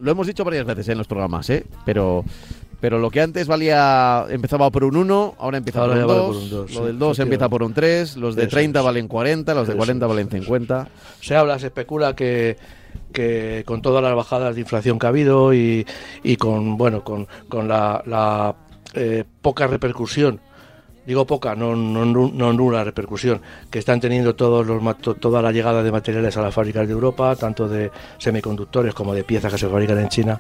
[0.00, 1.64] lo hemos dicho varias veces en los programas, ¿eh?
[1.84, 2.24] Pero,
[2.80, 6.86] pero lo que antes valía, empezaba por un 1, ahora empieza por, un 2, Lo
[6.86, 10.30] del 2 empieza por un 3, los de 30 valen 40, los de 40 valen
[10.30, 10.88] 50.
[11.20, 12.56] Se habla, se especula que
[13.12, 15.86] que con todas las bajadas de inflación que ha habido y,
[16.22, 18.54] y con bueno con, con la,
[18.94, 20.40] eh, poca repercusión
[21.06, 25.82] digo poca, no, no, no, nula repercusión que están teniendo todos los, toda la llegada
[25.82, 29.68] de materiales a las fábricas de Europa, tanto de semiconductores como de piezas que se
[29.70, 30.38] fabrican en China,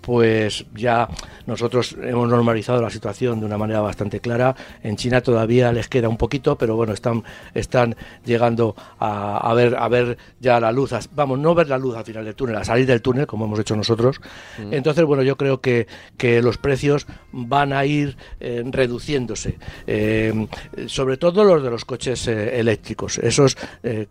[0.00, 1.08] pues ya
[1.46, 4.54] nosotros hemos normalizado la situación de una manera bastante clara.
[4.82, 7.24] En China todavía les queda un poquito, pero bueno, están,
[7.54, 12.04] están llegando a, ver, a ver ya la luz, vamos, no ver la luz al
[12.04, 14.20] final del túnel, a salir del túnel, como hemos hecho nosotros.
[14.58, 14.74] Mm.
[14.74, 15.86] Entonces, bueno, yo creo que,
[16.16, 20.46] que los precios van a ir eh, reduciéndose, eh,
[20.86, 23.56] sobre todo los de los coches eh, eléctricos, esos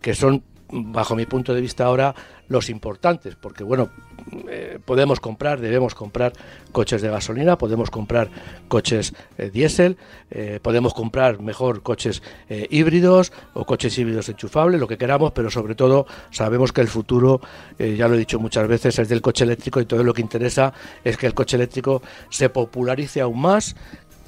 [0.00, 0.42] que son
[0.72, 2.14] bajo mi punto de vista ahora,
[2.48, 3.90] los importantes, porque bueno,
[4.48, 6.32] eh, podemos comprar, debemos comprar
[6.72, 8.28] coches de gasolina, podemos comprar
[8.68, 9.96] coches eh, diésel,
[10.30, 12.22] eh, podemos comprar mejor coches
[12.70, 17.40] híbridos o coches híbridos enchufables, lo que queramos, pero sobre todo sabemos que el futuro,
[17.78, 20.72] ya lo he dicho muchas veces, es del coche eléctrico y todo lo que interesa
[21.04, 23.76] es que el coche eléctrico se popularice aún más,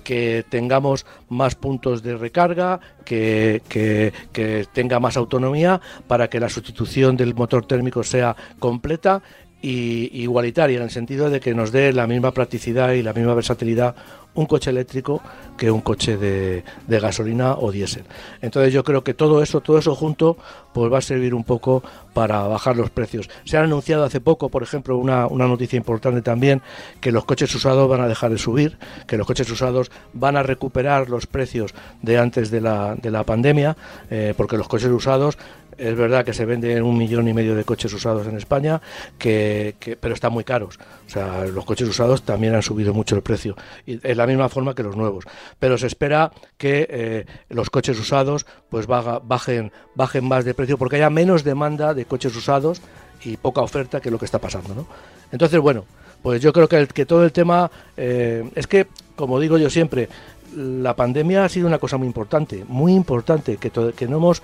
[0.03, 7.17] que tengamos más puntos de recarga, que, que, tenga más autonomía para que la sustitución
[7.17, 9.23] del motor térmico sea completa
[9.61, 13.35] y igualitaria en el sentido de que nos dé la misma practicidad y la misma
[13.35, 13.95] versatilidad
[14.35, 15.21] un coche eléctrico
[15.57, 18.05] que un coche de, gasolina o diésel.
[18.41, 20.37] Entonces yo creo que todo eso, todo eso junto,
[20.73, 21.83] pues va a servir un poco
[22.15, 23.29] para bajar los precios.
[23.45, 26.63] Se ha anunciado hace poco, por ejemplo, una, noticia importante también,
[27.01, 30.43] que los coches usados van a dejar de subir, que los coches usados van a
[30.43, 33.77] recuperar los precios de antes de la, de la pandemia,
[34.11, 35.39] eh, porque los coches usados
[35.79, 38.81] es verdad que se venden un millón y medio de coches usados en España,
[39.19, 40.79] que, pero están muy caros.
[41.07, 43.57] O sea, los coches usados también han subido mucho el precio.
[43.87, 45.25] Y es la misma forma que los nuevos.
[45.59, 50.97] Pero se espera que eh, los coches usados pues bajen, bajen más de precio porque
[50.97, 52.81] haya menos demanda de coches usados
[53.25, 54.75] y poca oferta que lo que está pasando.
[54.75, 54.87] ¿no?
[55.31, 55.85] Entonces, bueno,
[56.23, 60.09] pues yo creo que, que todo el tema eh, es que, como digo yo siempre,
[60.57, 64.43] la pandemia ha sido una cosa muy importante, muy importante, que, que no hemos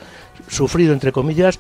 [0.49, 1.59] sufrido, entre comillas,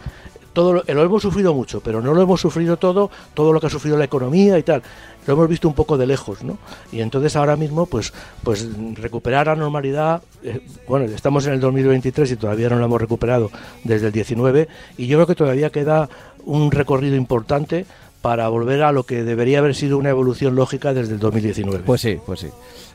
[0.52, 3.66] todo lo, lo, hemos sufrido mucho, pero no lo hemos sufrido todo, todo lo que
[3.66, 4.82] ha sufrido la economía y tal.
[5.26, 6.58] Lo hemos visto un poco de lejos, ¿no?
[6.90, 12.32] Y entonces ahora mismo, pues, pues recuperar la normalidad, eh, bueno, estamos en el 2023
[12.32, 13.50] y todavía no lo hemos recuperado
[13.84, 16.08] desde el 19, y yo creo que todavía queda
[16.44, 17.84] un recorrido importante
[18.22, 21.84] para volver a lo que debería haber sido una evolución lógica desde el 2019.
[21.84, 22.48] Pues sí, pues sí.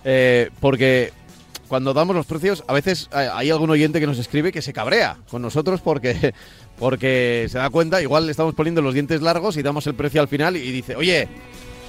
[0.04, 1.14] Eh, porque
[1.74, 5.18] cuando damos los precios, a veces hay algún oyente que nos escribe que se cabrea
[5.28, 6.32] con nosotros porque,
[6.78, 10.22] porque se da cuenta, igual le estamos poniendo los dientes largos y damos el precio
[10.22, 11.28] al final y dice, oye,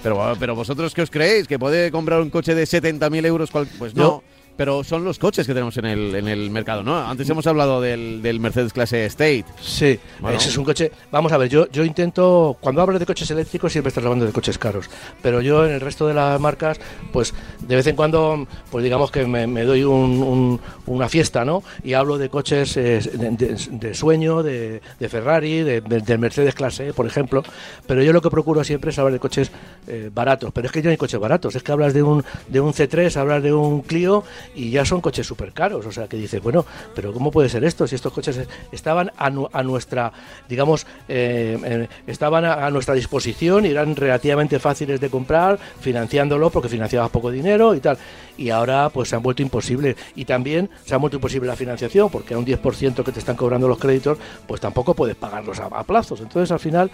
[0.03, 3.95] pero, pero vosotros qué os creéis, que puede comprar un coche de 70.000 euros, pues
[3.95, 4.22] no
[4.57, 6.97] pero son los coches que tenemos en el, en el mercado, ¿no?
[6.97, 9.45] Antes hemos hablado del, del Mercedes clase State.
[9.61, 9.99] Sí,
[10.33, 10.93] ese es un coche.
[11.11, 14.33] Vamos a ver, yo, yo intento, cuando hablo de coches eléctricos, siempre estás hablando de
[14.33, 14.89] coches caros.
[15.23, 16.79] Pero yo en el resto de las marcas,
[17.13, 21.63] pues de vez en cuando, pues digamos que me, doy un, una fiesta, ¿no?
[21.83, 27.43] Y hablo de coches eh, de, sueño, de, Ferrari, de, Mercedes clase por ejemplo.
[27.87, 29.51] Pero yo lo que procuro siempre es hablar de coches
[29.87, 30.53] eh, baratos.
[30.53, 31.55] Pero es que yo no hay coches baratos.
[31.55, 34.25] Es que hablas de un, de un C3, hablas de un Clio
[34.55, 35.87] y ya son coches súper caros.
[35.87, 36.65] O sea, que dices, bueno,
[36.95, 37.87] pero ¿cómo puede ser esto?
[37.87, 38.41] Si estos coches
[38.73, 39.31] estaban a,
[39.63, 40.13] nuestra,
[40.49, 46.69] digamos, eh, eh, estaban a, nuestra disposición y eran relativamente fáciles de comprar, financiándolo porque
[46.69, 47.99] financiabas poco dinero y tal.
[48.37, 49.97] Y ahora pues se han vuelto imposible.
[50.15, 53.37] Y también se ha vuelto imposible la financiación porque a un 10% que te están
[53.37, 56.21] cobrando los créditos, pues tampoco puedes pagarlos a, a plazos.
[56.21, 56.91] Entonces al final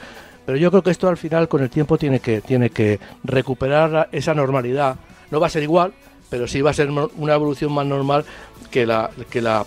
[0.51, 4.09] pero yo creo que esto al final con el tiempo tiene que, tiene que recuperar
[4.13, 4.97] esa normalidad.
[5.31, 5.93] No va a ser igual,
[6.31, 8.24] pero sí va a ser una evolución más normal
[8.70, 9.66] que la, que la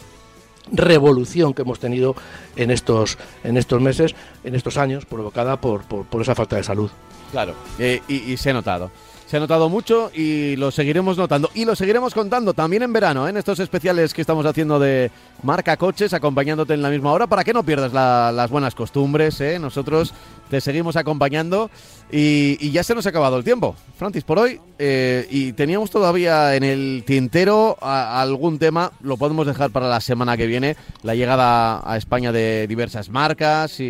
[0.72, 2.16] revolución que hemos tenido
[2.56, 6.89] en estos, en estos meses, en estos años, provocada por, por, esa falta de salud.
[7.32, 8.91] Claro, eh, y se ha notado
[9.34, 11.49] se ha notado mucho y lo seguiremos notando.
[11.56, 13.32] Y lo seguiremos contando también en verano, ¿eh?
[13.32, 15.10] en estos especiales que estamos haciendo de
[15.41, 19.41] marca coches, acompañándote en la misma hora, para que no pierdas las buenas costumbres.
[19.41, 19.58] ¿eh?
[19.58, 20.14] Nosotros
[20.51, 21.72] te seguimos acompañando
[22.12, 24.60] y, ya se nos ha acabado el tiempo, Francis, por hoy.
[24.78, 30.38] Eh, y teníamos todavía en el tintero algún tema, lo podemos dejar para la semana
[30.38, 33.84] que viene, la llegada a España de diversas marcas y,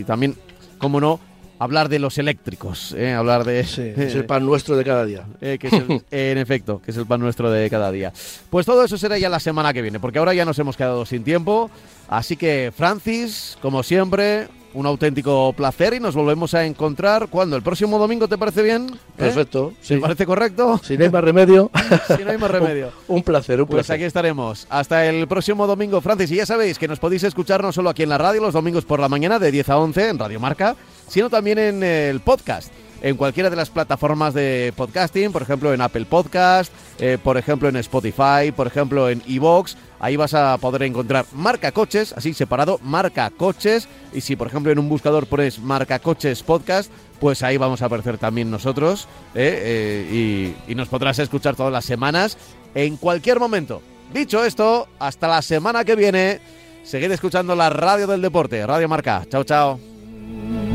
[0.00, 0.36] y también,
[0.78, 1.20] como no,
[1.62, 3.12] hablar de los eléctricos, ¿eh?
[3.12, 3.60] hablar de...
[3.60, 5.26] es el pan nuestro de cada día.
[5.40, 5.58] Eh,
[6.10, 8.12] en efecto, que es el pan nuestro de cada día.
[8.50, 11.06] Pues todo eso será ya la semana que viene, porque ahora ya nos hemos quedado
[11.06, 11.70] sin tiempo.
[12.08, 17.62] Así que, Francis, como siempre, un auténtico placer y nos volvemos a encontrar cuando el
[17.62, 18.98] próximo domingo te parece bien ¿Eh?
[19.16, 21.70] perfecto ¿te parece correcto si no hay más remedio.
[22.16, 22.90] Si no hay más remedio.
[23.08, 24.66] un, placer un pues aquí estaremos.
[24.70, 26.30] Hasta el próximo domingo Francis.
[26.32, 28.84] Y ya sabéis que nos podéis escuchar no solo aquí en la radio los domingos
[28.84, 30.76] por la mañana de 10 a 11 en Radio Marca
[31.08, 35.80] sino también en el podcast en cualquiera de las plataformas de podcasting, por ejemplo en
[35.80, 39.76] Apple Podcast, eh, por ejemplo en Spotify, por ejemplo en Evox.
[40.02, 43.88] Ahí vas a poder encontrar marca coches, así separado, marca coches.
[44.12, 46.90] Y si por ejemplo en un buscador pones marca coches podcast,
[47.20, 49.06] pues ahí vamos a aparecer también nosotros.
[49.34, 49.62] Eh,
[50.10, 52.36] eh, y, y nos podrás escuchar todas las semanas
[52.74, 53.80] en cualquier momento.
[54.12, 56.40] Dicho esto, hasta la semana que viene.
[56.82, 59.24] Seguid escuchando la radio del deporte, Radio Marca.
[59.30, 60.71] Chao, chao.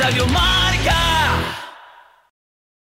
[0.00, 0.59] love your mind.